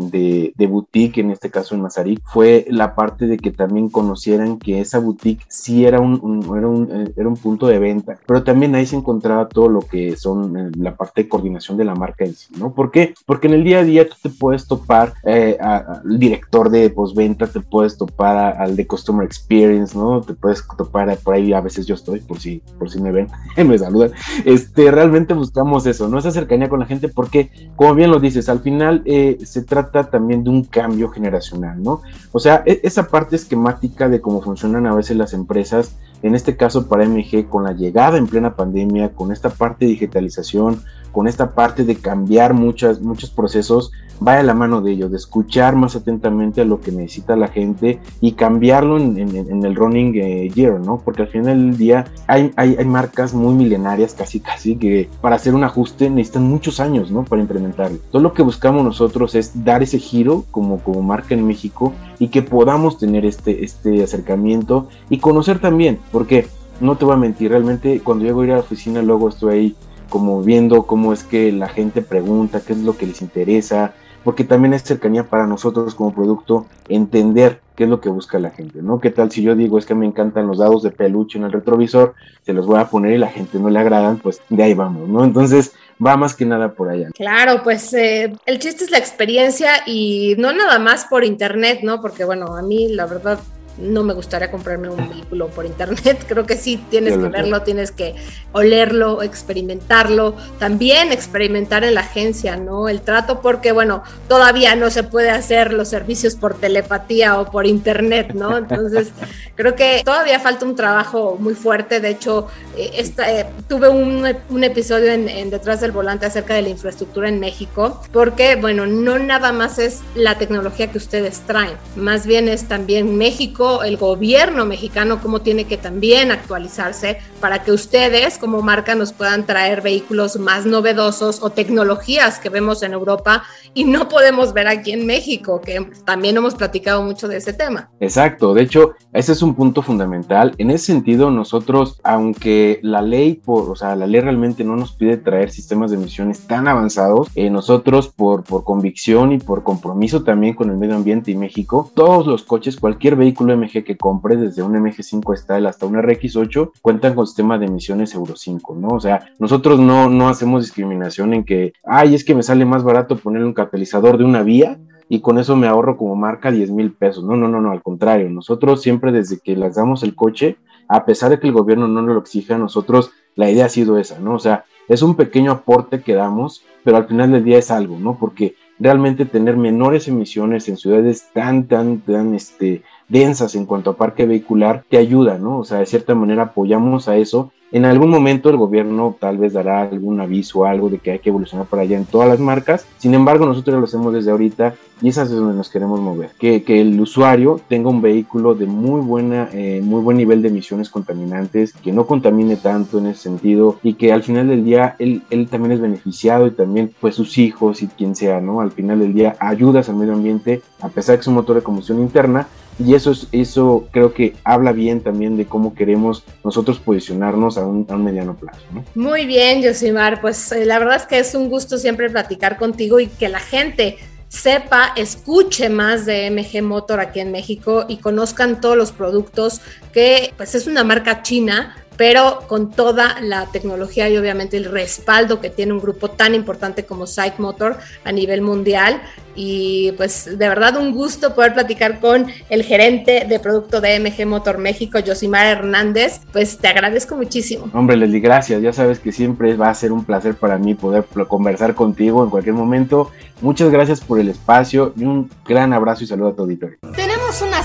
de, 0.55 0.67
boutique, 0.67 1.19
en 1.19 1.29
este 1.29 1.51
caso 1.51 1.75
en 1.75 1.81
Mazarik, 1.81 2.19
fue 2.23 2.65
la 2.67 2.95
parte 2.95 3.27
de 3.27 3.37
que 3.37 3.51
también 3.51 3.89
conocieran 3.89 4.57
que 4.57 4.81
esa 4.81 4.97
boutique 4.97 5.45
sí 5.49 5.85
era 5.85 5.99
un, 5.99 6.15
era, 6.57 6.67
un 6.67 6.89
eh, 6.91 7.13
era, 7.15 7.27
un, 7.27 7.37
punto 7.37 7.67
de 7.67 7.77
venta, 7.77 8.17
pero 8.25 8.41
también 8.41 8.73
ahí 8.73 8.87
se 8.87 8.95
encontraba 8.95 9.47
todo 9.47 9.69
lo 9.69 9.81
que 9.81 10.17
son 10.17 10.71
la 10.75 10.97
parte 10.97 11.21
de 11.21 11.29
coordinación 11.29 11.77
de 11.77 11.85
la 11.85 11.93
marca 11.93 12.25
en 12.25 12.33
sí, 12.33 12.47
¿no? 12.57 12.73
¿Por 12.73 12.89
qué? 12.89 13.13
Porque 13.27 13.45
en 13.45 13.53
el 13.53 13.63
día 13.63 13.77
a 13.77 13.83
día 13.83 14.09
tú 14.09 14.15
te 14.19 14.31
puedes 14.31 14.65
topar 14.65 15.13
al 15.59 16.17
director 16.17 16.71
de 16.71 16.89
postventa, 16.89 17.45
te 17.45 17.59
puedes 17.59 17.99
topar 17.99 18.59
al 18.59 18.75
de 18.75 18.87
Customer 18.87 19.23
Experience, 19.23 19.95
¿no? 19.95 20.21
Te 20.21 20.33
puedes 20.33 20.63
topar 20.75 21.15
por 21.19 21.35
ahí, 21.35 21.53
a 21.53 21.61
veces 21.61 21.85
yo 21.85 21.93
estoy, 21.93 22.19
por 22.21 22.39
si, 22.39 22.63
por 22.79 22.89
si 22.89 22.99
me 22.99 23.11
ven, 23.11 23.27
me 23.63 23.77
saludan. 23.77 24.09
Este, 24.43 24.89
realmente 24.89 25.35
buscamos 25.35 25.85
eso, 25.85 26.09
¿no? 26.09 26.17
Esa 26.17 26.31
con 26.69 26.79
la 26.79 26.85
gente, 26.85 27.09
porque, 27.09 27.49
como 27.75 27.93
bien 27.93 28.09
lo 28.09 28.19
dices, 28.19 28.49
al 28.49 28.59
final 28.61 29.01
eh, 29.05 29.37
se 29.43 29.63
trata 29.63 30.09
también 30.09 30.43
de 30.43 30.49
un 30.49 30.63
cambio 30.63 31.09
generacional, 31.09 31.81
¿no? 31.83 32.01
O 32.31 32.39
sea, 32.39 32.63
e, 32.65 32.79
esa 32.83 33.07
parte 33.07 33.35
esquemática 33.35 34.09
de 34.09 34.21
cómo 34.21 34.41
funcionan 34.41 34.87
a 34.87 34.95
veces 34.95 35.17
las 35.17 35.33
empresas, 35.33 35.95
en 36.21 36.35
este 36.35 36.55
caso 36.55 36.87
para 36.87 37.07
MG, 37.07 37.47
con 37.49 37.63
la 37.63 37.73
llegada 37.73 38.17
en 38.17 38.27
plena 38.27 38.55
pandemia, 38.55 39.13
con 39.13 39.31
esta 39.31 39.49
parte 39.49 39.85
de 39.85 39.91
digitalización, 39.91 40.81
con 41.11 41.27
esta 41.27 41.53
parte 41.53 41.83
de 41.83 41.95
cambiar 41.95 42.53
muchas, 42.53 43.01
muchos 43.01 43.29
procesos, 43.29 43.91
vaya 44.19 44.39
a 44.39 44.43
la 44.43 44.53
mano 44.53 44.81
de 44.81 44.91
ello, 44.91 45.09
de 45.09 45.17
escuchar 45.17 45.75
más 45.75 45.95
atentamente 45.95 46.61
a 46.61 46.65
lo 46.65 46.81
que 46.81 46.91
necesita 46.91 47.35
la 47.35 47.47
gente 47.47 47.99
y 48.21 48.33
cambiarlo 48.33 48.97
en, 48.97 49.65
el 49.65 49.75
running 49.75 50.15
eh, 50.15 50.49
year, 50.49 50.79
¿no? 50.79 51.01
Porque 51.03 51.23
al 51.23 51.27
final 51.27 51.57
del 51.57 51.77
día 51.77 52.05
hay, 52.27 52.51
hay, 52.55 52.75
hay, 52.77 52.85
marcas 52.85 53.33
muy 53.33 53.53
milenarias, 53.53 54.13
casi, 54.13 54.39
casi, 54.39 54.75
que 54.75 55.09
para 55.21 55.35
hacer 55.35 55.53
un 55.53 55.63
ajuste 55.63 56.09
necesitan 56.09 56.43
muchos 56.43 56.79
años, 56.79 57.11
¿no? 57.11 57.23
Para 57.23 57.41
implementarlo. 57.41 57.97
Todo 58.11 58.21
lo 58.21 58.33
que 58.33 58.43
buscamos 58.43 58.83
nosotros 58.83 59.35
es 59.35 59.63
dar 59.63 59.83
ese 59.83 59.99
giro 59.99 60.45
como, 60.51 60.79
como 60.79 61.01
marca 61.01 61.33
en 61.33 61.45
México 61.45 61.93
y 62.19 62.29
que 62.29 62.41
podamos 62.41 62.97
tener 62.97 63.25
este, 63.25 63.63
este 63.63 64.03
acercamiento 64.03 64.87
y 65.09 65.19
conocer 65.19 65.59
también, 65.59 65.99
porque 66.11 66.47
no 66.79 66.97
te 66.97 67.05
voy 67.05 67.15
a 67.15 67.17
mentir, 67.17 67.51
realmente 67.51 68.01
cuando 68.01 68.25
llego 68.25 68.41
a 68.41 68.45
ir 68.45 68.51
a 68.51 68.55
la 68.55 68.61
oficina 68.61 69.01
luego 69.01 69.29
estoy 69.29 69.53
ahí 69.53 69.75
como 70.09 70.41
viendo 70.41 70.83
cómo 70.83 71.13
es 71.13 71.23
que 71.23 71.51
la 71.51 71.67
gente 71.67 72.01
pregunta, 72.01 72.61
qué 72.65 72.73
es 72.73 72.79
lo 72.79 72.97
que 72.97 73.07
les 73.07 73.21
interesa, 73.21 73.93
porque 74.23 74.43
también 74.43 74.73
es 74.73 74.83
cercanía 74.83 75.23
para 75.23 75.47
nosotros 75.47 75.95
como 75.95 76.13
producto 76.13 76.65
entender 76.89 77.61
qué 77.75 77.83
es 77.83 77.89
lo 77.89 78.01
que 78.01 78.09
busca 78.09 78.39
la 78.39 78.49
gente, 78.49 78.81
¿no? 78.81 78.99
¿Qué 78.99 79.11
tal 79.11 79.31
si 79.31 79.41
yo 79.41 79.55
digo 79.55 79.77
es 79.77 79.85
que 79.85 79.95
me 79.95 80.05
encantan 80.05 80.47
los 80.47 80.57
dados 80.57 80.83
de 80.83 80.91
peluche 80.91 81.37
en 81.37 81.45
el 81.45 81.51
retrovisor, 81.51 82.15
se 82.41 82.53
los 82.53 82.65
voy 82.65 82.79
a 82.79 82.89
poner 82.89 83.13
y 83.13 83.17
la 83.19 83.29
gente 83.29 83.59
no 83.59 83.69
le 83.69 83.79
agradan, 83.79 84.17
pues 84.17 84.41
de 84.49 84.63
ahí 84.63 84.73
vamos, 84.73 85.07
¿no? 85.07 85.23
Entonces 85.23 85.73
va 86.05 86.17
más 86.17 86.35
que 86.35 86.45
nada 86.45 86.73
por 86.73 86.89
allá. 86.89 87.09
Claro, 87.13 87.63
pues 87.63 87.93
eh, 87.93 88.33
el 88.45 88.59
chiste 88.59 88.83
es 88.83 88.91
la 88.91 88.97
experiencia 88.97 89.71
y 89.85 90.35
no 90.37 90.53
nada 90.53 90.79
más 90.79 91.05
por 91.05 91.23
internet, 91.23 91.79
¿no? 91.83 92.01
Porque 92.01 92.23
bueno, 92.23 92.55
a 92.55 92.61
mí 92.61 92.89
la 92.89 93.05
verdad 93.05 93.39
no 93.77 94.03
me 94.03 94.13
gustaría 94.13 94.51
comprarme 94.51 94.89
un 94.89 95.09
vehículo 95.09 95.47
por 95.47 95.65
internet. 95.65 96.25
Creo 96.27 96.45
que 96.45 96.57
sí 96.57 96.83
tienes 96.89 97.17
que 97.17 97.29
verlo, 97.29 97.61
tienes 97.61 97.91
que 97.91 98.15
olerlo, 98.51 99.21
experimentarlo, 99.21 100.35
también 100.59 101.11
experimentar 101.11 101.83
en 101.83 101.95
la 101.95 102.01
agencia, 102.01 102.57
¿no? 102.57 102.89
El 102.89 103.01
trato, 103.01 103.41
porque 103.41 103.71
bueno, 103.71 104.03
todavía 104.27 104.75
no 104.75 104.89
se 104.89 105.03
puede 105.03 105.29
hacer 105.29 105.73
los 105.73 105.89
servicios 105.89 106.35
por 106.35 106.55
telepatía 106.55 107.39
o 107.39 107.51
por 107.51 107.65
internet, 107.65 108.33
¿no? 108.33 108.57
Entonces, 108.57 109.09
creo 109.55 109.75
que 109.75 110.01
todavía 110.03 110.39
falta 110.39 110.65
un 110.65 110.75
trabajo 110.75 111.37
muy 111.39 111.53
fuerte. 111.53 111.99
De 111.99 112.09
hecho, 112.09 112.47
eh, 112.75 112.91
esta, 112.95 113.31
eh, 113.31 113.45
tuve 113.67 113.89
un, 113.89 114.25
episodio 114.63 115.11
en, 115.11 115.29
en, 115.29 115.49
Detrás 115.49 115.81
del 115.81 115.91
Volante 115.91 116.25
acerca 116.25 116.55
de 116.55 116.61
la 116.61 116.69
infraestructura 116.69 117.29
en 117.29 117.39
México, 117.39 118.01
porque 118.11 118.55
bueno, 118.55 118.85
no 118.85 119.17
nada 119.17 119.51
más 119.51 119.79
es 119.79 120.01
la 120.15 120.37
tecnología 120.37 120.91
que 120.91 120.97
ustedes 120.97 121.39
traen, 121.41 121.77
más 121.95 122.27
bien 122.27 122.47
es 122.49 122.67
también 122.67 123.17
México 123.17 123.66
el 123.83 123.97
gobierno 123.97 124.65
mexicano, 124.65 125.19
cómo 125.21 125.41
tiene 125.41 125.65
que 125.65 125.77
también 125.77 126.31
actualizarse 126.31 127.19
para 127.39 127.63
que 127.63 127.71
ustedes 127.71 128.37
como 128.37 128.61
marca 128.61 128.95
nos 128.95 129.13
puedan 129.13 129.45
traer 129.45 129.81
vehículos 129.81 130.37
más 130.37 130.65
novedosos 130.65 131.41
o 131.41 131.49
tecnologías 131.49 132.39
que 132.39 132.49
vemos 132.49 132.83
en 132.83 132.93
Europa 132.93 133.43
y 133.73 133.83
no 133.83 134.09
podemos 134.09 134.53
ver 134.53 134.67
aquí 134.67 134.91
en 134.91 135.05
México, 135.05 135.61
que 135.61 135.87
también 136.05 136.37
hemos 136.37 136.55
platicado 136.55 137.03
mucho 137.03 137.27
de 137.27 137.37
ese 137.37 137.53
tema. 137.53 137.89
Exacto, 137.99 138.53
de 138.53 138.63
hecho, 138.63 138.93
ese 139.13 139.31
es 139.33 139.41
un 139.41 139.55
punto 139.55 139.81
fundamental. 139.81 140.53
En 140.57 140.71
ese 140.71 140.85
sentido, 140.85 141.29
nosotros, 141.31 141.99
aunque 142.03 142.79
la 142.81 143.01
ley, 143.01 143.35
por, 143.35 143.69
o 143.69 143.75
sea, 143.75 143.95
la 143.95 144.07
ley 144.07 144.21
realmente 144.21 144.63
no 144.63 144.75
nos 144.75 144.93
pide 144.93 145.17
traer 145.17 145.51
sistemas 145.51 145.91
de 145.91 145.97
emisiones 145.97 146.47
tan 146.47 146.67
avanzados, 146.67 147.29
eh, 147.35 147.49
nosotros 147.49 148.07
por, 148.09 148.43
por 148.43 148.63
convicción 148.63 149.31
y 149.31 149.37
por 149.37 149.63
compromiso 149.63 150.23
también 150.23 150.53
con 150.53 150.69
el 150.69 150.77
medio 150.77 150.95
ambiente 150.95 151.31
y 151.31 151.35
México, 151.35 151.91
todos 151.93 152.27
los 152.27 152.43
coches, 152.43 152.77
cualquier 152.77 153.15
vehículo 153.15 153.53
MG 153.57 153.83
que 153.83 153.97
compre, 153.97 154.37
desde 154.37 154.61
un 154.61 154.73
MG5 154.73 155.35
Style 155.37 155.67
hasta 155.67 155.85
un 155.85 155.95
RX8, 155.95 156.71
cuentan 156.81 157.15
con 157.15 157.27
sistema 157.27 157.57
de 157.57 157.65
emisiones 157.65 158.13
Euro 158.13 158.35
5, 158.35 158.75
¿no? 158.75 158.89
O 158.89 158.99
sea, 158.99 159.31
nosotros 159.39 159.79
no, 159.79 160.09
no 160.09 160.29
hacemos 160.29 160.63
discriminación 160.63 161.33
en 161.33 161.43
que, 161.43 161.73
ay, 161.85 162.15
es 162.15 162.23
que 162.23 162.35
me 162.35 162.43
sale 162.43 162.65
más 162.65 162.83
barato 162.83 163.17
ponerle 163.17 163.47
un 163.47 163.53
catalizador 163.53 164.17
de 164.17 164.23
una 164.23 164.43
vía 164.43 164.79
y 165.09 165.21
con 165.21 165.37
eso 165.39 165.55
me 165.55 165.67
ahorro 165.67 165.97
como 165.97 166.15
marca 166.15 166.51
10 166.51 166.71
mil 166.71 166.93
pesos. 166.93 167.23
No, 167.23 167.35
no, 167.35 167.47
no, 167.47 167.61
no, 167.61 167.71
al 167.71 167.81
contrario, 167.81 168.29
nosotros 168.29 168.81
siempre 168.81 169.11
desde 169.11 169.39
que 169.39 169.55
les 169.55 169.75
damos 169.75 170.03
el 170.03 170.15
coche, 170.15 170.57
a 170.87 171.05
pesar 171.05 171.29
de 171.29 171.39
que 171.39 171.47
el 171.47 171.53
gobierno 171.53 171.87
no 171.87 172.01
nos 172.01 172.15
lo 172.15 172.21
exija, 172.21 172.57
nosotros 172.57 173.11
la 173.35 173.49
idea 173.49 173.65
ha 173.65 173.69
sido 173.69 173.97
esa, 173.97 174.19
¿no? 174.19 174.33
O 174.33 174.39
sea, 174.39 174.65
es 174.87 175.01
un 175.01 175.15
pequeño 175.15 175.51
aporte 175.51 176.01
que 176.01 176.13
damos, 176.13 176.63
pero 176.83 176.97
al 176.97 177.07
final 177.07 177.31
del 177.31 177.43
día 177.43 177.57
es 177.57 177.71
algo, 177.71 177.99
¿no? 177.99 178.17
Porque 178.17 178.55
realmente 178.79 179.25
tener 179.25 179.57
menores 179.57 180.07
emisiones 180.07 180.69
en 180.69 180.77
ciudades 180.77 181.27
tan, 181.33 181.67
tan, 181.67 181.99
tan, 181.99 182.33
este, 182.33 182.83
densas 183.09 183.55
en 183.55 183.65
cuanto 183.65 183.91
a 183.91 183.97
parque 183.97 184.25
vehicular, 184.25 184.83
te 184.89 184.97
ayuda, 184.97 185.37
¿no? 185.37 185.59
O 185.59 185.63
sea, 185.63 185.79
de 185.79 185.85
cierta 185.85 186.15
manera 186.15 186.43
apoyamos 186.43 187.07
a 187.07 187.17
eso. 187.17 187.51
En 187.69 187.83
algún 187.83 188.09
momento 188.09 188.49
el 188.49 188.55
gobierno 188.55 189.17
tal 189.19 189.37
vez 189.37 189.51
dará 189.51 189.81
algún 189.81 190.21
aviso 190.21 190.59
o 190.59 190.65
algo 190.65 190.89
de 190.89 190.99
que 190.99 191.11
hay 191.11 191.19
que 191.19 191.29
evolucionar 191.29 191.67
para 191.67 191.81
allá 191.81 191.97
en 191.97 192.05
todas 192.05 192.29
las 192.29 192.39
marcas. 192.39 192.85
Sin 192.97 193.13
embargo, 193.13 193.45
nosotros 193.45 193.77
lo 193.77 193.83
hacemos 193.83 194.13
desde 194.13 194.31
ahorita 194.31 194.75
y 195.01 195.09
es 195.09 195.17
es 195.17 195.29
donde 195.29 195.53
nos 195.53 195.69
queremos 195.69 195.99
mover. 195.99 196.31
Que, 196.39 196.63
que 196.63 196.79
el 196.79 196.97
usuario 196.99 197.59
tenga 197.67 197.89
un 197.89 198.01
vehículo 198.01 198.55
de 198.55 198.67
muy, 198.67 199.01
buena, 199.01 199.49
eh, 199.51 199.81
muy 199.83 200.01
buen 200.01 200.15
nivel 200.15 200.41
de 200.41 200.47
emisiones 200.47 200.89
contaminantes, 200.89 201.73
que 201.73 201.91
no 201.91 202.07
contamine 202.07 202.55
tanto 202.55 202.99
en 202.99 203.07
ese 203.07 203.23
sentido 203.23 203.77
y 203.83 203.95
que 203.95 204.13
al 204.13 204.23
final 204.23 204.47
del 204.47 204.63
día 204.63 204.95
él, 204.97 205.23
él 205.29 205.49
también 205.49 205.73
es 205.73 205.81
beneficiado 205.81 206.47
y 206.47 206.51
también 206.51 206.93
pues 207.01 207.15
sus 207.15 207.37
hijos 207.37 207.83
y 207.83 207.87
quien 207.87 208.15
sea, 208.15 208.39
¿no? 208.39 208.61
Al 208.61 208.71
final 208.71 208.99
del 208.99 209.13
día 209.13 209.35
ayudas 209.39 209.89
al 209.89 209.97
medio 209.97 210.13
ambiente, 210.13 210.61
a 210.79 210.87
pesar 210.87 211.13
de 211.13 211.17
que 211.17 211.21
es 211.21 211.27
un 211.27 211.35
motor 211.35 211.57
de 211.57 211.63
combustión 211.63 211.99
interna, 211.99 212.47
y 212.79 212.93
eso, 212.93 213.11
es, 213.11 213.27
eso 213.31 213.87
creo 213.91 214.13
que 214.13 214.35
habla 214.43 214.71
bien 214.71 215.01
también 215.01 215.37
de 215.37 215.45
cómo 215.45 215.73
queremos 215.73 216.23
nosotros 216.43 216.79
posicionarnos 216.79 217.57
a 217.57 217.65
un, 217.65 217.85
mediano 218.03 218.35
plazo. 218.35 218.61
¿no? 218.71 218.83
Muy 218.95 219.25
bien, 219.25 219.63
Josimar, 219.63 220.21
pues 220.21 220.51
eh, 220.51 220.65
la 220.65 220.79
verdad 220.79 220.97
es 220.97 221.05
que 221.05 221.19
es 221.19 221.33
un 221.33 221.49
gusto 221.49 221.77
siempre 221.77 222.09
platicar 222.09 222.57
contigo 222.57 222.99
y 222.99 223.07
que 223.07 223.29
la 223.29 223.39
gente 223.39 223.97
sepa, 224.29 224.93
escuche 224.95 225.69
más 225.69 226.05
de 226.05 226.29
MG 226.29 226.61
Motor 226.61 226.99
aquí 226.99 227.19
en 227.19 227.31
México 227.31 227.85
y 227.87 227.97
conozcan 227.97 228.61
todos 228.61 228.77
los 228.77 228.91
productos 228.91 229.61
que 229.93 230.33
pues 230.37 230.53
es 230.53 230.67
una 230.67 230.83
marca 230.83 231.23
china, 231.23 231.75
pero 231.97 232.41
con 232.47 232.71
toda 232.71 233.19
la 233.21 233.47
tecnología 233.47 234.07
y 234.07 234.17
obviamente 234.17 234.55
el 234.55 234.65
respaldo 234.65 235.41
que 235.41 235.49
tiene 235.49 235.73
un 235.73 235.79
grupo 235.79 236.09
tan 236.09 236.35
importante 236.35 236.85
como 236.85 237.07
Psych 237.07 237.39
Motor 237.39 237.77
a 238.03 238.11
nivel 238.11 238.41
mundial. 238.41 239.01
Y 239.39 239.91
pues 239.97 240.25
de 240.25 240.49
verdad 240.49 240.77
un 240.77 240.93
gusto 240.93 241.35
poder 241.35 241.53
platicar 241.53 241.99
con 241.99 242.25
el 242.49 242.63
gerente 242.63 243.25
de 243.29 243.39
producto 243.39 243.81
de 243.81 243.99
MG 243.99 244.25
Motor 244.25 244.57
México, 244.57 244.97
Josimar 245.05 245.45
Hernández. 245.45 246.21
Pues 246.31 246.57
te 246.57 246.67
agradezco 246.67 247.15
muchísimo. 247.15 247.69
Hombre, 247.73 247.97
Leslie, 247.97 248.19
gracias. 248.19 248.61
Ya 248.61 248.73
sabes 248.73 248.99
que 248.99 249.11
siempre 249.11 249.55
va 249.55 249.69
a 249.69 249.75
ser 249.75 249.91
un 249.91 250.05
placer 250.05 250.35
para 250.35 250.57
mí 250.57 250.73
poder 250.73 251.05
conversar 251.27 251.75
contigo 251.75 252.23
en 252.23 252.31
cualquier 252.31 252.55
momento. 252.55 253.11
Muchas 253.41 253.69
gracias 253.69 254.01
por 254.01 254.19
el 254.19 254.29
espacio 254.29 254.93
y 254.97 255.03
un 255.03 255.29
gran 255.47 255.71
abrazo 255.71 256.03
y 256.03 256.07
saludo 256.07 256.29
a 256.29 256.35
tu 256.35 256.41
auditorio. 256.41 256.77
Una 256.81 257.06